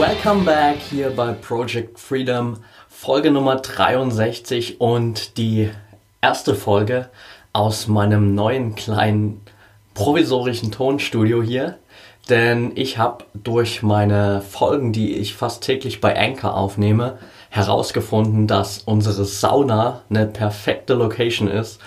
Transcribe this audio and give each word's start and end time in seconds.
Welcome 0.00 0.46
back 0.46 0.78
hier 0.78 1.10
bei 1.10 1.32
Project 1.32 2.00
Freedom, 2.00 2.56
Folge 2.88 3.30
Nummer 3.30 3.56
63 3.56 4.80
und 4.80 5.36
die 5.36 5.70
erste 6.22 6.54
Folge 6.54 7.10
aus 7.52 7.86
meinem 7.86 8.34
neuen 8.34 8.74
kleinen 8.76 9.42
provisorischen 9.92 10.72
Tonstudio 10.72 11.42
hier. 11.42 11.78
Denn 12.30 12.72
ich 12.76 12.96
habe 12.96 13.26
durch 13.34 13.82
meine 13.82 14.40
Folgen, 14.40 14.94
die 14.94 15.16
ich 15.16 15.34
fast 15.34 15.64
täglich 15.64 16.00
bei 16.00 16.18
Anchor 16.18 16.56
aufnehme, 16.56 17.18
herausgefunden, 17.50 18.46
dass 18.46 18.78
unsere 18.78 19.26
Sauna 19.26 20.00
eine 20.08 20.24
perfekte 20.24 20.94
Location 20.94 21.46
ist, 21.46 21.78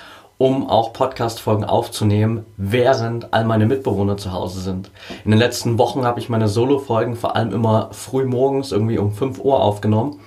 um 0.44 0.70
auch 0.70 0.92
Podcast-Folgen 0.92 1.64
aufzunehmen, 1.64 2.46
während 2.58 3.34
all 3.34 3.46
meine 3.46 3.66
Mitbewohner 3.66 4.18
zu 4.18 4.34
Hause 4.34 4.60
sind. 4.60 4.92
In 5.24 5.32
den 5.32 5.40
letzten 5.40 5.78
Wochen 5.78 6.04
habe 6.04 6.20
ich 6.20 6.28
meine 6.28 6.50
Solo-Folgen 6.50 7.16
vor 7.16 7.38
allem 7.38 7.54
immer 7.54 7.88
früh 7.94 8.26
morgens 8.26 8.74
irgendwie 8.74 8.98
um 8.98 9.14
5 9.14 9.40
Uhr 9.40 9.62
aufgenommen, 9.62 10.20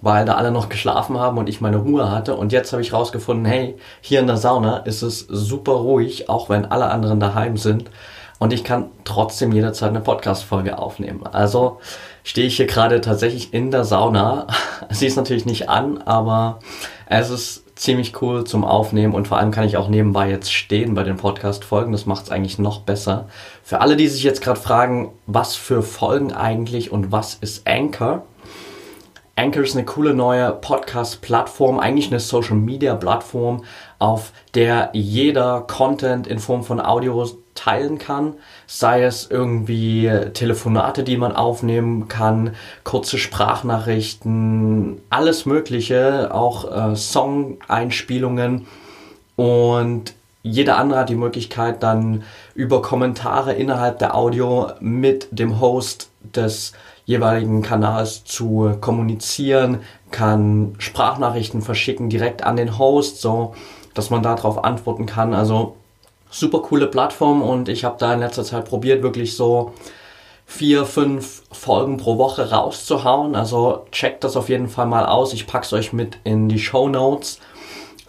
weil 0.00 0.24
da 0.24 0.34
alle 0.34 0.50
noch 0.50 0.68
geschlafen 0.68 1.16
haben 1.16 1.38
und 1.38 1.48
ich 1.48 1.60
meine 1.60 1.76
Ruhe 1.76 2.10
hatte. 2.10 2.34
Und 2.34 2.50
jetzt 2.50 2.72
habe 2.72 2.82
ich 2.82 2.92
rausgefunden, 2.92 3.44
hey, 3.44 3.76
hier 4.00 4.18
in 4.18 4.26
der 4.26 4.36
Sauna 4.36 4.78
ist 4.78 5.02
es 5.02 5.20
super 5.20 5.74
ruhig, 5.74 6.28
auch 6.28 6.48
wenn 6.48 6.64
alle 6.64 6.90
anderen 6.90 7.20
daheim 7.20 7.56
sind. 7.56 7.88
Und 8.40 8.52
ich 8.52 8.64
kann 8.64 8.86
trotzdem 9.04 9.52
jederzeit 9.52 9.90
eine 9.90 10.00
Podcast-Folge 10.00 10.76
aufnehmen. 10.76 11.24
Also 11.24 11.78
stehe 12.24 12.48
ich 12.48 12.56
hier 12.56 12.66
gerade 12.66 13.00
tatsächlich 13.00 13.54
in 13.54 13.70
der 13.70 13.84
Sauna. 13.84 14.48
Sie 14.90 15.06
ist 15.06 15.14
natürlich 15.14 15.46
nicht 15.46 15.68
an, 15.68 15.98
aber 15.98 16.58
es 17.06 17.30
ist 17.30 17.62
ziemlich 17.82 18.22
cool 18.22 18.44
zum 18.44 18.64
Aufnehmen 18.64 19.12
und 19.12 19.26
vor 19.26 19.38
allem 19.38 19.50
kann 19.50 19.64
ich 19.64 19.76
auch 19.76 19.88
nebenbei 19.88 20.30
jetzt 20.30 20.52
stehen 20.52 20.94
bei 20.94 21.02
den 21.02 21.16
Podcast-Folgen. 21.16 21.90
Das 21.90 22.06
macht 22.06 22.26
es 22.26 22.30
eigentlich 22.30 22.60
noch 22.60 22.82
besser. 22.82 23.26
Für 23.64 23.80
alle, 23.80 23.96
die 23.96 24.06
sich 24.06 24.22
jetzt 24.22 24.40
gerade 24.40 24.60
fragen, 24.60 25.10
was 25.26 25.56
für 25.56 25.82
Folgen 25.82 26.32
eigentlich 26.32 26.92
und 26.92 27.10
was 27.10 27.34
ist 27.34 27.66
Anchor? 27.66 28.22
Anchor 29.34 29.64
ist 29.64 29.74
eine 29.74 29.84
coole 29.84 30.14
neue 30.14 30.52
Podcast-Plattform, 30.52 31.80
eigentlich 31.80 32.06
eine 32.06 32.20
Social-Media-Plattform, 32.20 33.64
auf 33.98 34.30
der 34.54 34.90
jeder 34.92 35.62
Content 35.62 36.28
in 36.28 36.38
Form 36.38 36.62
von 36.62 36.80
Audios 36.80 37.36
teilen 37.62 37.98
kann, 37.98 38.34
sei 38.66 39.04
es 39.04 39.30
irgendwie 39.30 40.10
Telefonate, 40.34 41.04
die 41.04 41.16
man 41.16 41.34
aufnehmen 41.36 42.08
kann, 42.08 42.54
kurze 42.82 43.18
Sprachnachrichten, 43.18 45.00
alles 45.10 45.46
Mögliche, 45.46 46.34
auch 46.34 46.92
äh, 46.92 46.96
Song-Einspielungen 46.96 48.66
und 49.36 50.14
jeder 50.42 50.76
andere 50.76 51.00
hat 51.00 51.08
die 51.08 51.14
Möglichkeit 51.14 51.84
dann 51.84 52.24
über 52.54 52.82
Kommentare 52.82 53.52
innerhalb 53.52 54.00
der 54.00 54.16
Audio 54.16 54.72
mit 54.80 55.28
dem 55.30 55.60
Host 55.60 56.10
des 56.34 56.72
jeweiligen 57.04 57.62
Kanals 57.62 58.24
zu 58.24 58.76
kommunizieren, 58.80 59.80
kann 60.10 60.74
Sprachnachrichten 60.78 61.62
verschicken 61.62 62.10
direkt 62.10 62.42
an 62.42 62.56
den 62.56 62.76
Host, 62.78 63.20
so 63.20 63.54
dass 63.94 64.10
man 64.10 64.22
darauf 64.22 64.64
antworten 64.64 65.06
kann. 65.06 65.32
Also 65.32 65.76
super 66.32 66.60
coole 66.62 66.88
Plattform 66.88 67.42
und 67.42 67.68
ich 67.68 67.84
habe 67.84 67.96
da 67.98 68.14
in 68.14 68.20
letzter 68.20 68.42
Zeit 68.42 68.64
probiert, 68.64 69.02
wirklich 69.02 69.36
so 69.36 69.74
vier, 70.46 70.84
fünf 70.84 71.42
Folgen 71.52 71.98
pro 71.98 72.18
Woche 72.18 72.50
rauszuhauen. 72.50 73.36
Also 73.36 73.86
checkt 73.92 74.24
das 74.24 74.36
auf 74.36 74.48
jeden 74.48 74.68
Fall 74.68 74.86
mal 74.86 75.06
aus. 75.06 75.32
Ich 75.32 75.46
pack's 75.46 75.72
euch 75.72 75.92
mit 75.92 76.18
in 76.24 76.48
die 76.48 76.58
Show 76.58 76.88
Notes. 76.88 77.38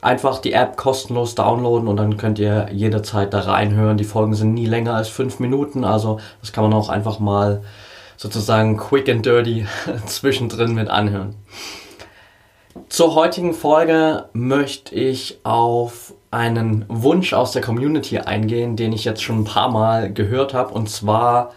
Einfach 0.01 0.39
die 0.39 0.53
App 0.53 0.75
kostenlos 0.75 1.35
downloaden 1.35 1.88
und 1.88 1.97
dann 1.97 2.17
könnt 2.17 2.39
ihr 2.39 2.67
jederzeit 2.72 3.34
da 3.34 3.41
reinhören. 3.41 3.97
Die 3.97 4.03
Folgen 4.03 4.34
sind 4.34 4.53
nie 4.53 4.66
länger 4.66 4.95
als 4.95 5.07
fünf 5.07 5.40
Minuten, 5.40 5.85
also 5.85 6.19
das 6.41 6.51
kann 6.51 6.66
man 6.66 6.73
auch 6.73 6.90
einfach 6.90 7.19
mal 7.19 7.63
sozusagen 8.17 8.75
quick 8.75 9.07
and 9.07 9.25
dirty 9.25 9.66
zwischendrin 10.05 10.73
mit 10.73 10.90
anhören. 10.90 11.35
Zur 12.90 13.16
heutigen 13.16 13.53
Folge 13.53 14.25
möchte 14.34 14.94
ich 14.94 15.40
auf 15.44 16.13
einen 16.34 16.86
Wunsch 16.90 17.34
aus 17.34 17.52
der 17.52 17.62
Community 17.62 18.18
eingehen, 18.18 18.76
den 18.76 18.92
ich 18.92 19.06
jetzt 19.06 19.22
schon 19.22 19.42
ein 19.42 19.46
paar 19.46 19.70
Mal 19.70 20.12
gehört 20.12 20.54
habe. 20.54 20.74
Und 20.74 20.90
zwar 20.90 21.54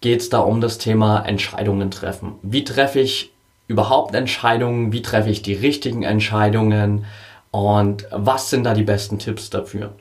geht 0.00 0.20
es 0.20 0.28
da 0.28 0.40
um 0.40 0.60
das 0.60 0.78
Thema 0.78 1.20
Entscheidungen 1.20 1.90
treffen. 1.90 2.34
Wie 2.42 2.64
treffe 2.64 3.00
ich 3.00 3.32
überhaupt 3.68 4.14
Entscheidungen? 4.14 4.92
Wie 4.92 5.02
treffe 5.02 5.30
ich 5.30 5.42
die 5.42 5.54
richtigen 5.54 6.02
Entscheidungen? 6.02 7.04
Und 7.50 8.06
was 8.10 8.50
sind 8.50 8.64
da 8.64 8.74
die 8.74 8.82
besten 8.82 9.18
Tipps 9.18 9.50
dafür? 9.50 9.92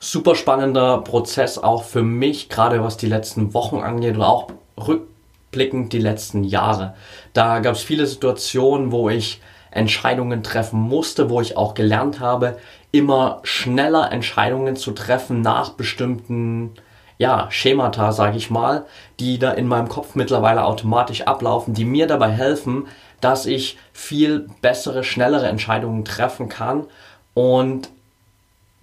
Super 0.00 0.34
spannender 0.34 0.98
Prozess 0.98 1.58
auch 1.58 1.84
für 1.84 2.02
mich, 2.02 2.48
gerade 2.48 2.82
was 2.82 2.96
die 2.96 3.06
letzten 3.06 3.54
Wochen 3.54 3.78
angeht 3.78 4.16
oder 4.16 4.28
auch 4.28 4.48
rückblickend 4.76 5.92
die 5.92 5.98
letzten 5.98 6.44
Jahre. 6.44 6.94
Da 7.32 7.60
gab 7.60 7.74
es 7.74 7.82
viele 7.82 8.06
Situationen, 8.06 8.92
wo 8.92 9.08
ich 9.08 9.40
Entscheidungen 9.70 10.42
treffen 10.42 10.78
musste, 10.80 11.30
wo 11.30 11.40
ich 11.40 11.56
auch 11.56 11.74
gelernt 11.74 12.20
habe, 12.20 12.58
immer 12.94 13.40
schneller 13.42 14.12
Entscheidungen 14.12 14.76
zu 14.76 14.92
treffen 14.92 15.40
nach 15.40 15.70
bestimmten 15.70 16.74
ja, 17.18 17.48
Schemata, 17.50 18.12
sage 18.12 18.36
ich 18.36 18.50
mal, 18.50 18.86
die 19.18 19.40
da 19.40 19.50
in 19.50 19.66
meinem 19.66 19.88
Kopf 19.88 20.14
mittlerweile 20.14 20.64
automatisch 20.64 21.22
ablaufen, 21.22 21.74
die 21.74 21.84
mir 21.84 22.06
dabei 22.06 22.30
helfen, 22.30 22.86
dass 23.20 23.46
ich 23.46 23.78
viel 23.92 24.46
bessere, 24.62 25.02
schnellere 25.02 25.48
Entscheidungen 25.48 26.04
treffen 26.04 26.48
kann. 26.48 26.86
Und 27.34 27.90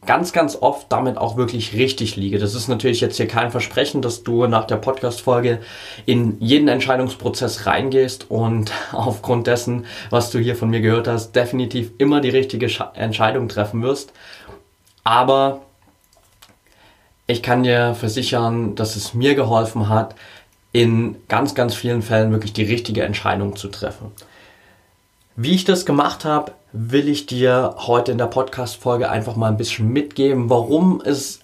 ganz, 0.05 0.33
ganz 0.33 0.55
oft 0.55 0.91
damit 0.91 1.17
auch 1.17 1.37
wirklich 1.37 1.73
richtig 1.73 2.15
liege. 2.15 2.39
Das 2.39 2.55
ist 2.55 2.67
natürlich 2.67 3.01
jetzt 3.01 3.17
hier 3.17 3.27
kein 3.27 3.51
Versprechen, 3.51 4.01
dass 4.01 4.23
du 4.23 4.47
nach 4.47 4.65
der 4.65 4.77
Podcast-Folge 4.77 5.59
in 6.05 6.37
jeden 6.39 6.67
Entscheidungsprozess 6.67 7.67
reingehst 7.67 8.29
und 8.29 8.71
aufgrund 8.91 9.47
dessen, 9.47 9.85
was 10.09 10.31
du 10.31 10.39
hier 10.39 10.55
von 10.55 10.69
mir 10.69 10.81
gehört 10.81 11.07
hast, 11.07 11.33
definitiv 11.33 11.91
immer 11.97 12.19
die 12.21 12.29
richtige 12.29 12.67
Entscheidung 12.95 13.47
treffen 13.47 13.83
wirst. 13.83 14.11
Aber 15.03 15.61
ich 17.27 17.43
kann 17.43 17.63
dir 17.63 17.93
versichern, 17.93 18.75
dass 18.75 18.95
es 18.95 19.13
mir 19.13 19.35
geholfen 19.35 19.87
hat, 19.87 20.15
in 20.73 21.17
ganz, 21.27 21.53
ganz 21.53 21.75
vielen 21.75 22.01
Fällen 22.01 22.31
wirklich 22.31 22.53
die 22.53 22.63
richtige 22.63 23.03
Entscheidung 23.03 23.55
zu 23.55 23.67
treffen. 23.67 24.11
Wie 25.35 25.55
ich 25.55 25.63
das 25.63 25.85
gemacht 25.85 26.25
habe, 26.25 26.51
will 26.73 27.07
ich 27.07 27.25
dir 27.25 27.75
heute 27.77 28.11
in 28.11 28.17
der 28.17 28.25
Podcast-Folge 28.25 29.09
einfach 29.09 29.37
mal 29.37 29.47
ein 29.47 29.57
bisschen 29.57 29.87
mitgeben, 29.87 30.49
warum 30.49 30.99
ist 30.99 31.41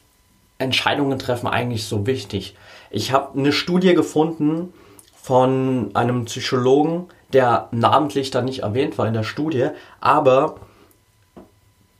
Entscheidungen 0.57 1.19
treffen 1.19 1.47
eigentlich 1.47 1.85
so 1.85 2.05
wichtig. 2.05 2.55
Ich 2.89 3.11
habe 3.11 3.37
eine 3.37 3.53
Studie 3.53 3.93
gefunden 3.93 4.73
von 5.15 5.91
einem 5.93 6.25
Psychologen, 6.25 7.05
der 7.31 7.69
namentlich 7.71 8.29
da 8.31 8.41
nicht 8.41 8.59
erwähnt 8.59 8.97
war 8.97 9.07
in 9.07 9.13
der 9.13 9.23
Studie, 9.23 9.69
aber 10.01 10.55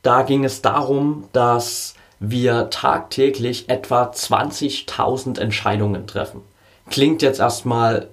da 0.02 0.22
ging 0.22 0.44
es 0.44 0.60
darum, 0.60 1.24
dass 1.32 1.94
wir 2.20 2.68
tagtäglich 2.70 3.68
etwa 3.68 4.10
20.000 4.10 5.40
Entscheidungen 5.40 6.06
treffen. 6.06 6.42
Klingt 6.90 7.22
jetzt 7.22 7.40
erstmal 7.40 8.08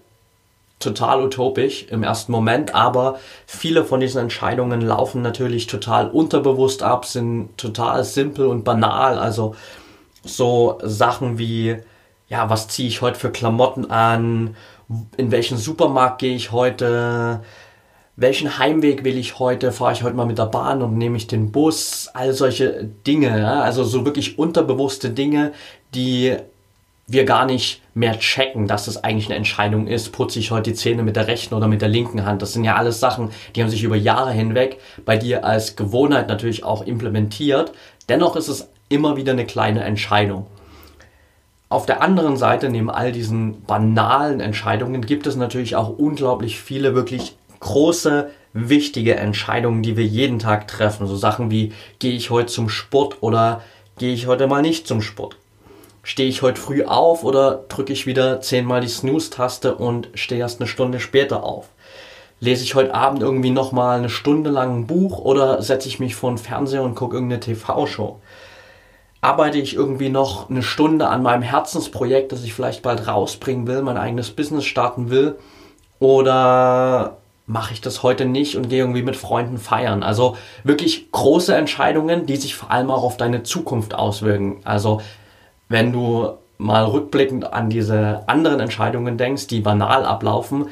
total 0.85 1.23
utopisch 1.23 1.87
im 1.89 2.03
ersten 2.03 2.31
Moment, 2.31 2.73
aber 2.73 3.19
viele 3.45 3.83
von 3.83 3.99
diesen 3.99 4.21
Entscheidungen 4.21 4.81
laufen 4.81 5.21
natürlich 5.21 5.67
total 5.67 6.09
unterbewusst 6.09 6.83
ab, 6.83 7.05
sind 7.05 7.57
total 7.57 8.05
simpel 8.05 8.47
und 8.47 8.63
banal. 8.63 9.19
Also 9.19 9.55
so 10.23 10.79
Sachen 10.83 11.37
wie, 11.37 11.77
ja, 12.27 12.49
was 12.49 12.67
ziehe 12.67 12.87
ich 12.87 13.01
heute 13.01 13.19
für 13.19 13.31
Klamotten 13.31 13.89
an? 13.91 14.55
In 15.17 15.31
welchen 15.31 15.57
Supermarkt 15.57 16.19
gehe 16.19 16.35
ich 16.35 16.51
heute? 16.51 17.41
Welchen 18.15 18.57
Heimweg 18.57 19.03
will 19.03 19.17
ich 19.17 19.39
heute? 19.39 19.71
Fahre 19.71 19.91
ich 19.91 20.03
heute 20.03 20.15
mal 20.15 20.25
mit 20.25 20.37
der 20.37 20.45
Bahn 20.45 20.81
und 20.81 20.97
nehme 20.97 21.17
ich 21.17 21.27
den 21.27 21.51
Bus? 21.51 22.09
All 22.13 22.33
solche 22.33 22.85
Dinge, 22.85 23.39
ja? 23.39 23.61
also 23.61 23.83
so 23.83 24.05
wirklich 24.05 24.39
unterbewusste 24.39 25.09
Dinge, 25.09 25.51
die 25.93 26.37
wir 27.07 27.25
gar 27.25 27.45
nicht 27.45 27.81
mehr 27.93 28.17
checken, 28.19 28.67
dass 28.67 28.85
das 28.85 29.03
eigentlich 29.03 29.27
eine 29.27 29.35
Entscheidung 29.35 29.87
ist. 29.87 30.11
Putze 30.11 30.39
ich 30.39 30.51
heute 30.51 30.71
die 30.71 30.75
Zähne 30.75 31.03
mit 31.03 31.15
der 31.15 31.27
rechten 31.27 31.53
oder 31.53 31.67
mit 31.67 31.81
der 31.81 31.89
linken 31.89 32.25
Hand? 32.25 32.41
Das 32.41 32.53
sind 32.53 32.63
ja 32.63 32.75
alles 32.75 32.99
Sachen, 32.99 33.29
die 33.55 33.61
haben 33.61 33.69
sich 33.69 33.83
über 33.83 33.95
Jahre 33.95 34.31
hinweg 34.31 34.79
bei 35.05 35.17
dir 35.17 35.45
als 35.45 35.75
Gewohnheit 35.75 36.27
natürlich 36.27 36.63
auch 36.63 36.85
implementiert. 36.85 37.71
Dennoch 38.09 38.35
ist 38.35 38.47
es 38.47 38.69
immer 38.89 39.17
wieder 39.17 39.33
eine 39.33 39.45
kleine 39.45 39.83
Entscheidung. 39.83 40.47
auf 41.69 41.85
der 41.85 42.01
anderen 42.01 42.37
Seite, 42.37 42.69
neben 42.69 42.89
all 42.89 43.11
diesen 43.11 43.63
banalen 43.63 44.39
Entscheidungen, 44.39 45.01
gibt 45.01 45.27
es 45.27 45.35
natürlich 45.35 45.75
auch 45.75 45.89
unglaublich 45.89 46.59
viele 46.59 46.95
wirklich 46.95 47.35
große, 47.59 48.29
wichtige 48.53 49.15
Entscheidungen, 49.15 49.83
die 49.83 49.97
wir 49.97 50.05
jeden 50.05 50.39
Tag 50.39 50.67
treffen. 50.67 51.07
So 51.07 51.15
Sachen 51.15 51.51
wie, 51.51 51.73
gehe 51.99 52.13
ich 52.13 52.29
heute 52.29 52.47
zum 52.47 52.69
Sport 52.69 53.17
oder 53.21 53.61
gehe 53.97 54.13
ich 54.13 54.27
heute 54.27 54.47
mal 54.47 54.61
nicht 54.61 54.87
zum 54.87 55.01
Sport? 55.01 55.37
Stehe 56.07 56.29
ich 56.29 56.43
heute 56.43 56.61
früh 56.61 56.85
auf 56.85 57.23
oder 57.23 57.63
drücke 57.67 57.91
ich 57.91 58.05
wieder 58.05 58.39
zehnmal 58.39 58.79
die 58.79 58.87
Snooze-Taste 58.87 59.73
und 59.73 60.09
stehe 60.13 60.39
erst 60.39 60.61
eine 60.61 60.67
Stunde 60.67 60.99
später 60.99 61.43
auf? 61.43 61.67
Lese 62.39 62.63
ich 62.63 62.75
heute 62.75 62.93
Abend 62.93 63.23
irgendwie 63.23 63.49
nochmal 63.49 63.97
eine 63.97 64.09
Stunde 64.09 64.51
lang 64.51 64.77
ein 64.77 64.87
Buch 64.87 65.17
oder 65.17 65.63
setze 65.63 65.87
ich 65.87 65.99
mich 65.99 66.13
vor 66.13 66.29
den 66.29 66.37
Fernseher 66.37 66.83
und 66.83 66.93
gucke 66.93 67.15
irgendeine 67.15 67.39
TV-Show? 67.39 68.19
arbeite 69.25 69.57
ich 69.57 69.73
irgendwie 69.73 70.09
noch 70.09 70.51
eine 70.51 70.61
Stunde 70.61 71.07
an 71.07 71.23
meinem 71.23 71.41
Herzensprojekt, 71.41 72.31
das 72.31 72.43
ich 72.43 72.53
vielleicht 72.53 72.83
bald 72.83 73.07
rausbringen 73.07 73.65
will, 73.65 73.81
mein 73.81 73.97
eigenes 73.97 74.29
Business 74.29 74.65
starten 74.65 75.09
will? 75.09 75.39
Oder 75.97 77.17
mache 77.47 77.73
ich 77.73 77.81
das 77.81 78.03
heute 78.03 78.25
nicht 78.25 78.55
und 78.55 78.69
gehe 78.69 78.81
irgendwie 78.81 79.01
mit 79.01 79.15
Freunden 79.15 79.57
feiern? 79.57 80.03
Also 80.03 80.37
wirklich 80.63 81.11
große 81.11 81.55
Entscheidungen, 81.55 82.27
die 82.27 82.35
sich 82.35 82.53
vor 82.53 82.69
allem 82.69 82.91
auch 82.91 83.01
auf 83.01 83.17
deine 83.17 83.41
Zukunft 83.41 83.95
auswirken. 83.95 84.57
Also 84.63 85.01
wenn 85.69 85.91
du 85.91 86.37
mal 86.57 86.85
rückblickend 86.85 87.51
an 87.53 87.69
diese 87.69 88.23
anderen 88.27 88.59
Entscheidungen 88.59 89.17
denkst, 89.17 89.47
die 89.47 89.59
banal 89.59 90.05
ablaufen, 90.05 90.69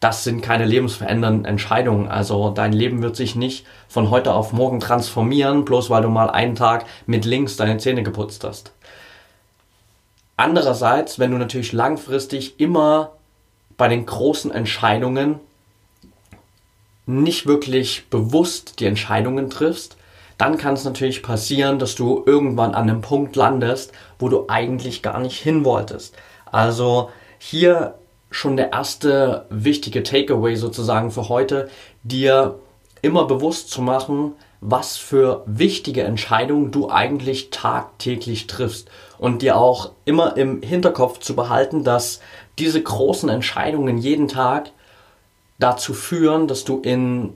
das 0.00 0.24
sind 0.24 0.42
keine 0.42 0.66
lebensverändernden 0.66 1.46
Entscheidungen. 1.46 2.08
Also 2.08 2.50
dein 2.50 2.72
Leben 2.72 3.02
wird 3.02 3.16
sich 3.16 3.34
nicht 3.34 3.66
von 3.88 4.10
heute 4.10 4.34
auf 4.34 4.52
morgen 4.52 4.78
transformieren, 4.78 5.64
bloß 5.64 5.88
weil 5.88 6.02
du 6.02 6.10
mal 6.10 6.28
einen 6.28 6.54
Tag 6.54 6.84
mit 7.06 7.24
links 7.24 7.56
deine 7.56 7.78
Zähne 7.78 8.02
geputzt 8.02 8.44
hast. 8.44 8.72
Andererseits, 10.36 11.18
wenn 11.18 11.30
du 11.30 11.38
natürlich 11.38 11.72
langfristig 11.72 12.60
immer 12.60 13.12
bei 13.78 13.88
den 13.88 14.04
großen 14.04 14.50
Entscheidungen 14.50 15.40
nicht 17.06 17.46
wirklich 17.46 18.08
bewusst 18.10 18.80
die 18.80 18.86
Entscheidungen 18.86 19.48
triffst, 19.48 19.96
dann 20.38 20.58
kann 20.58 20.74
es 20.74 20.84
natürlich 20.84 21.22
passieren, 21.22 21.78
dass 21.78 21.94
du 21.94 22.22
irgendwann 22.26 22.74
an 22.74 22.88
einem 22.88 23.00
Punkt 23.00 23.36
landest, 23.36 23.92
wo 24.18 24.28
du 24.28 24.44
eigentlich 24.48 25.02
gar 25.02 25.20
nicht 25.20 25.40
hin 25.40 25.64
wolltest. 25.64 26.14
Also 26.50 27.10
hier 27.38 27.94
schon 28.30 28.56
der 28.56 28.72
erste 28.72 29.46
wichtige 29.50 30.02
Takeaway 30.02 30.56
sozusagen 30.56 31.10
für 31.10 31.28
heute, 31.28 31.68
dir 32.02 32.58
immer 33.02 33.24
bewusst 33.24 33.70
zu 33.70 33.82
machen, 33.82 34.32
was 34.60 34.96
für 34.96 35.42
wichtige 35.46 36.02
Entscheidungen 36.02 36.70
du 36.70 36.90
eigentlich 36.90 37.50
tagtäglich 37.50 38.46
triffst 38.46 38.88
und 39.18 39.42
dir 39.42 39.56
auch 39.56 39.92
immer 40.04 40.36
im 40.36 40.62
Hinterkopf 40.62 41.20
zu 41.20 41.36
behalten, 41.36 41.84
dass 41.84 42.20
diese 42.58 42.82
großen 42.82 43.28
Entscheidungen 43.28 43.98
jeden 43.98 44.28
Tag 44.28 44.70
dazu 45.58 45.94
führen, 45.94 46.48
dass 46.48 46.64
du 46.64 46.80
in 46.80 47.34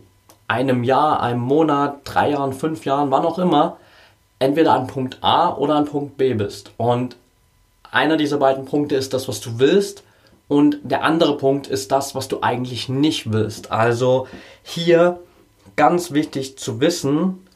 einem 0.50 0.82
Jahr, 0.82 1.22
einem 1.22 1.40
Monat, 1.40 2.00
drei 2.02 2.30
Jahren, 2.30 2.52
fünf 2.52 2.84
Jahren, 2.84 3.12
wann 3.12 3.24
auch 3.24 3.38
immer, 3.38 3.76
entweder 4.40 4.72
an 4.72 4.88
Punkt 4.88 5.18
A 5.20 5.54
oder 5.54 5.76
an 5.76 5.84
Punkt 5.84 6.16
B 6.16 6.34
bist. 6.34 6.72
Und 6.76 7.14
einer 7.92 8.16
dieser 8.16 8.38
beiden 8.38 8.64
Punkte 8.64 8.96
ist 8.96 9.14
das, 9.14 9.28
was 9.28 9.40
du 9.40 9.60
willst 9.60 10.02
und 10.48 10.78
der 10.82 11.04
andere 11.04 11.36
Punkt 11.36 11.68
ist 11.68 11.92
das, 11.92 12.16
was 12.16 12.26
du 12.26 12.42
eigentlich 12.42 12.88
nicht 12.88 13.32
willst. 13.32 13.70
Also 13.70 14.26
hier 14.64 15.20
ganz 15.76 16.10
wichtig 16.10 16.58
zu 16.58 16.80
wissen, 16.80 17.46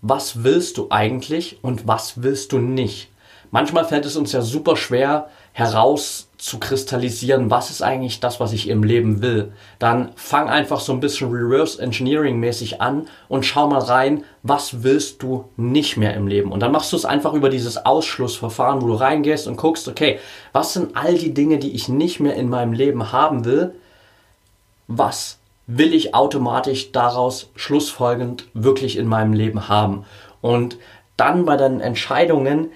was 0.00 0.42
willst 0.42 0.78
du 0.78 0.88
eigentlich 0.90 1.60
und 1.62 1.86
was 1.86 2.22
willst 2.22 2.50
du 2.50 2.58
nicht. 2.58 3.08
Manchmal 3.52 3.84
fällt 3.84 4.04
es 4.04 4.16
uns 4.16 4.32
ja 4.32 4.42
super 4.42 4.76
schwer 4.76 5.28
heraus 5.52 6.26
zu 6.42 6.58
kristallisieren, 6.58 7.52
was 7.52 7.70
ist 7.70 7.82
eigentlich 7.82 8.18
das, 8.18 8.40
was 8.40 8.52
ich 8.52 8.68
im 8.68 8.82
Leben 8.82 9.22
will. 9.22 9.52
Dann 9.78 10.10
fang 10.16 10.48
einfach 10.48 10.80
so 10.80 10.92
ein 10.92 10.98
bisschen 10.98 11.30
Reverse 11.30 11.80
Engineering 11.80 12.40
mäßig 12.40 12.80
an 12.80 13.06
und 13.28 13.46
schau 13.46 13.68
mal 13.68 13.78
rein, 13.78 14.24
was 14.42 14.82
willst 14.82 15.22
du 15.22 15.44
nicht 15.56 15.96
mehr 15.96 16.14
im 16.14 16.26
Leben. 16.26 16.50
Und 16.50 16.58
dann 16.58 16.72
machst 16.72 16.90
du 16.90 16.96
es 16.96 17.04
einfach 17.04 17.32
über 17.34 17.48
dieses 17.48 17.86
Ausschlussverfahren, 17.86 18.82
wo 18.82 18.88
du 18.88 18.94
reingehst 18.94 19.46
und 19.46 19.56
guckst, 19.56 19.86
okay, 19.86 20.18
was 20.50 20.72
sind 20.72 20.96
all 20.96 21.14
die 21.14 21.32
Dinge, 21.32 21.60
die 21.60 21.70
ich 21.76 21.88
nicht 21.88 22.18
mehr 22.18 22.34
in 22.34 22.48
meinem 22.48 22.72
Leben 22.72 23.12
haben 23.12 23.44
will? 23.44 23.76
Was 24.88 25.38
will 25.68 25.94
ich 25.94 26.12
automatisch 26.12 26.90
daraus 26.90 27.50
schlussfolgend 27.54 28.48
wirklich 28.52 28.96
in 28.96 29.06
meinem 29.06 29.32
Leben 29.32 29.68
haben? 29.68 30.06
Und 30.40 30.76
dann 31.16 31.44
bei 31.44 31.56
deinen 31.56 31.80
Entscheidungen 31.80 32.72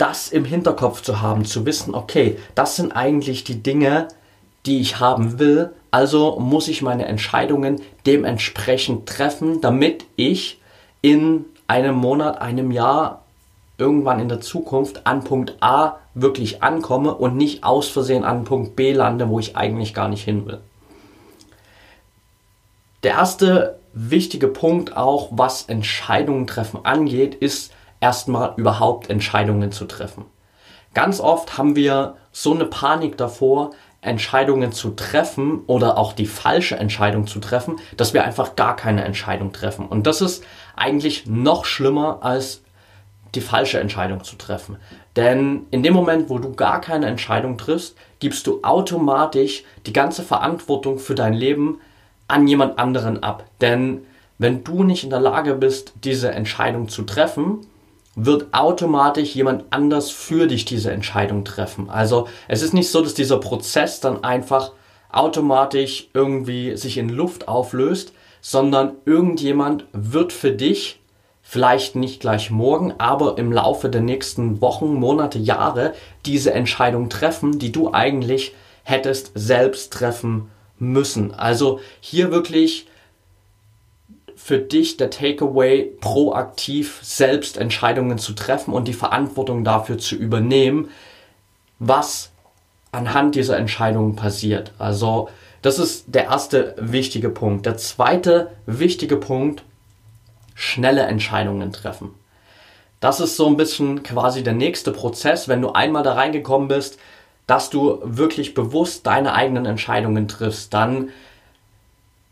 das 0.00 0.30
im 0.30 0.44
Hinterkopf 0.44 1.02
zu 1.02 1.20
haben, 1.20 1.44
zu 1.44 1.66
wissen, 1.66 1.94
okay, 1.94 2.38
das 2.54 2.76
sind 2.76 2.92
eigentlich 2.92 3.44
die 3.44 3.62
Dinge, 3.62 4.08
die 4.64 4.80
ich 4.80 4.98
haben 4.98 5.38
will, 5.38 5.72
also 5.90 6.38
muss 6.40 6.68
ich 6.68 6.80
meine 6.80 7.04
Entscheidungen 7.06 7.82
dementsprechend 8.06 9.06
treffen, 9.06 9.60
damit 9.60 10.06
ich 10.16 10.60
in 11.02 11.44
einem 11.66 11.96
Monat, 11.96 12.40
einem 12.40 12.70
Jahr, 12.70 13.24
irgendwann 13.76 14.20
in 14.20 14.28
der 14.28 14.40
Zukunft 14.40 15.06
an 15.06 15.24
Punkt 15.24 15.56
A 15.60 15.98
wirklich 16.14 16.62
ankomme 16.62 17.14
und 17.14 17.36
nicht 17.36 17.64
aus 17.64 17.88
Versehen 17.88 18.24
an 18.24 18.44
Punkt 18.44 18.76
B 18.76 18.92
lande, 18.92 19.28
wo 19.28 19.38
ich 19.38 19.56
eigentlich 19.56 19.94
gar 19.94 20.08
nicht 20.08 20.24
hin 20.24 20.46
will. 20.46 20.60
Der 23.02 23.12
erste 23.12 23.78
wichtige 23.94 24.48
Punkt 24.48 24.96
auch, 24.96 25.28
was 25.30 25.62
Entscheidungen 25.64 26.46
treffen 26.46 26.84
angeht, 26.84 27.34
ist, 27.34 27.72
erstmal 28.00 28.54
überhaupt 28.56 29.10
Entscheidungen 29.10 29.72
zu 29.72 29.84
treffen. 29.84 30.24
Ganz 30.94 31.20
oft 31.20 31.56
haben 31.56 31.76
wir 31.76 32.16
so 32.32 32.52
eine 32.52 32.64
Panik 32.64 33.16
davor, 33.16 33.70
Entscheidungen 34.02 34.72
zu 34.72 34.90
treffen 34.90 35.60
oder 35.66 35.98
auch 35.98 36.14
die 36.14 36.26
falsche 36.26 36.76
Entscheidung 36.76 37.26
zu 37.26 37.38
treffen, 37.38 37.76
dass 37.96 38.14
wir 38.14 38.24
einfach 38.24 38.56
gar 38.56 38.74
keine 38.74 39.04
Entscheidung 39.04 39.52
treffen. 39.52 39.86
Und 39.86 40.06
das 40.06 40.22
ist 40.22 40.42
eigentlich 40.74 41.26
noch 41.26 41.66
schlimmer 41.66 42.20
als 42.22 42.62
die 43.34 43.42
falsche 43.42 43.78
Entscheidung 43.78 44.24
zu 44.24 44.36
treffen. 44.36 44.76
Denn 45.16 45.66
in 45.70 45.82
dem 45.82 45.94
Moment, 45.94 46.30
wo 46.30 46.38
du 46.38 46.54
gar 46.54 46.80
keine 46.80 47.06
Entscheidung 47.06 47.58
triffst, 47.58 47.96
gibst 48.18 48.46
du 48.46 48.60
automatisch 48.62 49.64
die 49.86 49.92
ganze 49.92 50.22
Verantwortung 50.22 50.98
für 50.98 51.14
dein 51.14 51.34
Leben 51.34 51.78
an 52.26 52.48
jemand 52.48 52.78
anderen 52.78 53.22
ab. 53.22 53.44
Denn 53.60 54.06
wenn 54.38 54.64
du 54.64 54.82
nicht 54.82 55.04
in 55.04 55.10
der 55.10 55.20
Lage 55.20 55.54
bist, 55.54 55.92
diese 56.02 56.30
Entscheidung 56.30 56.88
zu 56.88 57.02
treffen, 57.02 57.66
wird 58.16 58.52
automatisch 58.52 59.34
jemand 59.34 59.64
anders 59.70 60.10
für 60.10 60.46
dich 60.46 60.64
diese 60.64 60.90
Entscheidung 60.90 61.44
treffen. 61.44 61.90
Also 61.90 62.28
es 62.48 62.62
ist 62.62 62.74
nicht 62.74 62.90
so, 62.90 63.02
dass 63.02 63.14
dieser 63.14 63.38
Prozess 63.38 64.00
dann 64.00 64.24
einfach 64.24 64.72
automatisch 65.12 66.08
irgendwie 66.12 66.76
sich 66.76 66.98
in 66.98 67.08
Luft 67.08 67.48
auflöst, 67.48 68.12
sondern 68.40 68.96
irgendjemand 69.04 69.84
wird 69.92 70.32
für 70.32 70.52
dich, 70.52 71.00
vielleicht 71.42 71.96
nicht 71.96 72.20
gleich 72.20 72.50
morgen, 72.50 72.94
aber 72.98 73.38
im 73.38 73.52
Laufe 73.52 73.88
der 73.88 74.02
nächsten 74.02 74.60
Wochen, 74.60 74.94
Monate, 74.94 75.38
Jahre 75.38 75.94
diese 76.24 76.52
Entscheidung 76.52 77.08
treffen, 77.08 77.58
die 77.58 77.72
du 77.72 77.92
eigentlich 77.92 78.54
hättest 78.84 79.32
selbst 79.34 79.92
treffen 79.92 80.50
müssen. 80.78 81.34
Also 81.34 81.80
hier 82.00 82.30
wirklich 82.30 82.86
für 84.42 84.58
dich 84.58 84.96
der 84.96 85.10
Takeaway, 85.10 85.92
proaktiv 86.00 86.98
selbst 87.02 87.58
Entscheidungen 87.58 88.16
zu 88.16 88.32
treffen 88.32 88.72
und 88.72 88.88
die 88.88 88.94
Verantwortung 88.94 89.64
dafür 89.64 89.98
zu 89.98 90.16
übernehmen, 90.16 90.88
was 91.78 92.30
anhand 92.90 93.34
dieser 93.34 93.58
Entscheidungen 93.58 94.16
passiert. 94.16 94.72
Also 94.78 95.28
das 95.60 95.78
ist 95.78 96.06
der 96.08 96.24
erste 96.24 96.74
wichtige 96.78 97.28
Punkt. 97.28 97.66
Der 97.66 97.76
zweite 97.76 98.50
wichtige 98.64 99.16
Punkt, 99.16 99.62
schnelle 100.54 101.02
Entscheidungen 101.02 101.70
treffen. 101.70 102.14
Das 102.98 103.20
ist 103.20 103.36
so 103.36 103.46
ein 103.46 103.58
bisschen 103.58 104.02
quasi 104.02 104.42
der 104.42 104.54
nächste 104.54 104.90
Prozess, 104.90 105.48
wenn 105.48 105.62
du 105.62 105.72
einmal 105.72 106.02
da 106.02 106.14
reingekommen 106.14 106.66
bist, 106.66 106.98
dass 107.46 107.68
du 107.68 108.00
wirklich 108.04 108.54
bewusst 108.54 109.06
deine 109.06 109.34
eigenen 109.34 109.66
Entscheidungen 109.66 110.28
triffst, 110.28 110.72
dann 110.72 111.10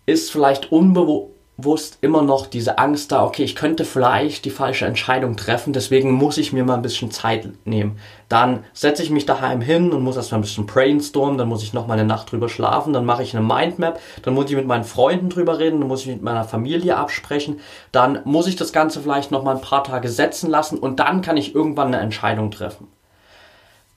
ist 0.07 0.33
vielleicht 0.33 0.73
unbewusst 0.73 1.38
bewusst 1.59 1.99
immer 2.03 2.23
noch 2.23 2.47
diese 2.47 2.79
Angst 2.79 3.11
da, 3.11 3.25
okay, 3.25 3.43
ich 3.43 3.57
könnte 3.57 3.85
vielleicht 3.85 4.45
die 4.45 4.50
falsche 4.50 4.87
Entscheidung 4.87 5.37
treffen, 5.37 5.73
deswegen 5.73 6.12
muss 6.12 6.38
ich 6.38 6.53
mir 6.53 6.65
mal 6.65 6.77
ein 6.77 6.83
bisschen 6.83 7.11
Zeit 7.11 7.49
nehmen. 7.65 7.99
Dann 8.29 8.65
setze 8.73 9.03
ich 9.03 9.11
mich 9.11 9.27
daheim 9.27 9.61
hin 9.61 9.91
und 9.91 10.05
muss 10.05 10.17
erstmal 10.17 10.38
ein 10.38 10.43
bisschen 10.43 10.67
brainstormen, 10.67 11.37
dann 11.37 11.49
muss 11.49 11.65
ich 11.65 11.73
noch 11.73 11.88
mal 11.88 11.95
eine 11.95 12.05
Nacht 12.05 12.31
drüber 12.31 12.49
schlafen, 12.49 12.93
dann 12.93 13.05
mache 13.05 13.25
ich 13.25 13.37
eine 13.37 13.45
Mindmap, 13.45 14.00
dann 14.23 14.35
muss 14.35 14.49
ich 14.49 14.57
mit 14.57 14.69
meinen 14.69 14.85
Freunden 14.85 15.31
drüber 15.31 15.59
reden, 15.59 15.81
dann 15.81 15.88
muss 15.88 16.03
ich 16.03 16.07
mit 16.07 16.23
meiner 16.23 16.45
Familie 16.45 16.97
absprechen, 16.97 17.59
dann 17.91 18.21
muss 18.25 18.47
ich 18.47 18.55
das 18.55 18.73
Ganze 18.73 19.00
vielleicht 19.00 19.33
noch 19.33 19.43
mal 19.43 19.57
ein 19.57 19.61
paar 19.61 19.83
Tage 19.83 20.09
setzen 20.09 20.50
lassen 20.50 20.79
und 20.79 21.00
dann 21.00 21.23
kann 21.23 21.37
ich 21.37 21.57
irgendwann 21.57 21.88
eine 21.88 21.99
Entscheidung 21.99 22.53
treffen. 22.53 22.87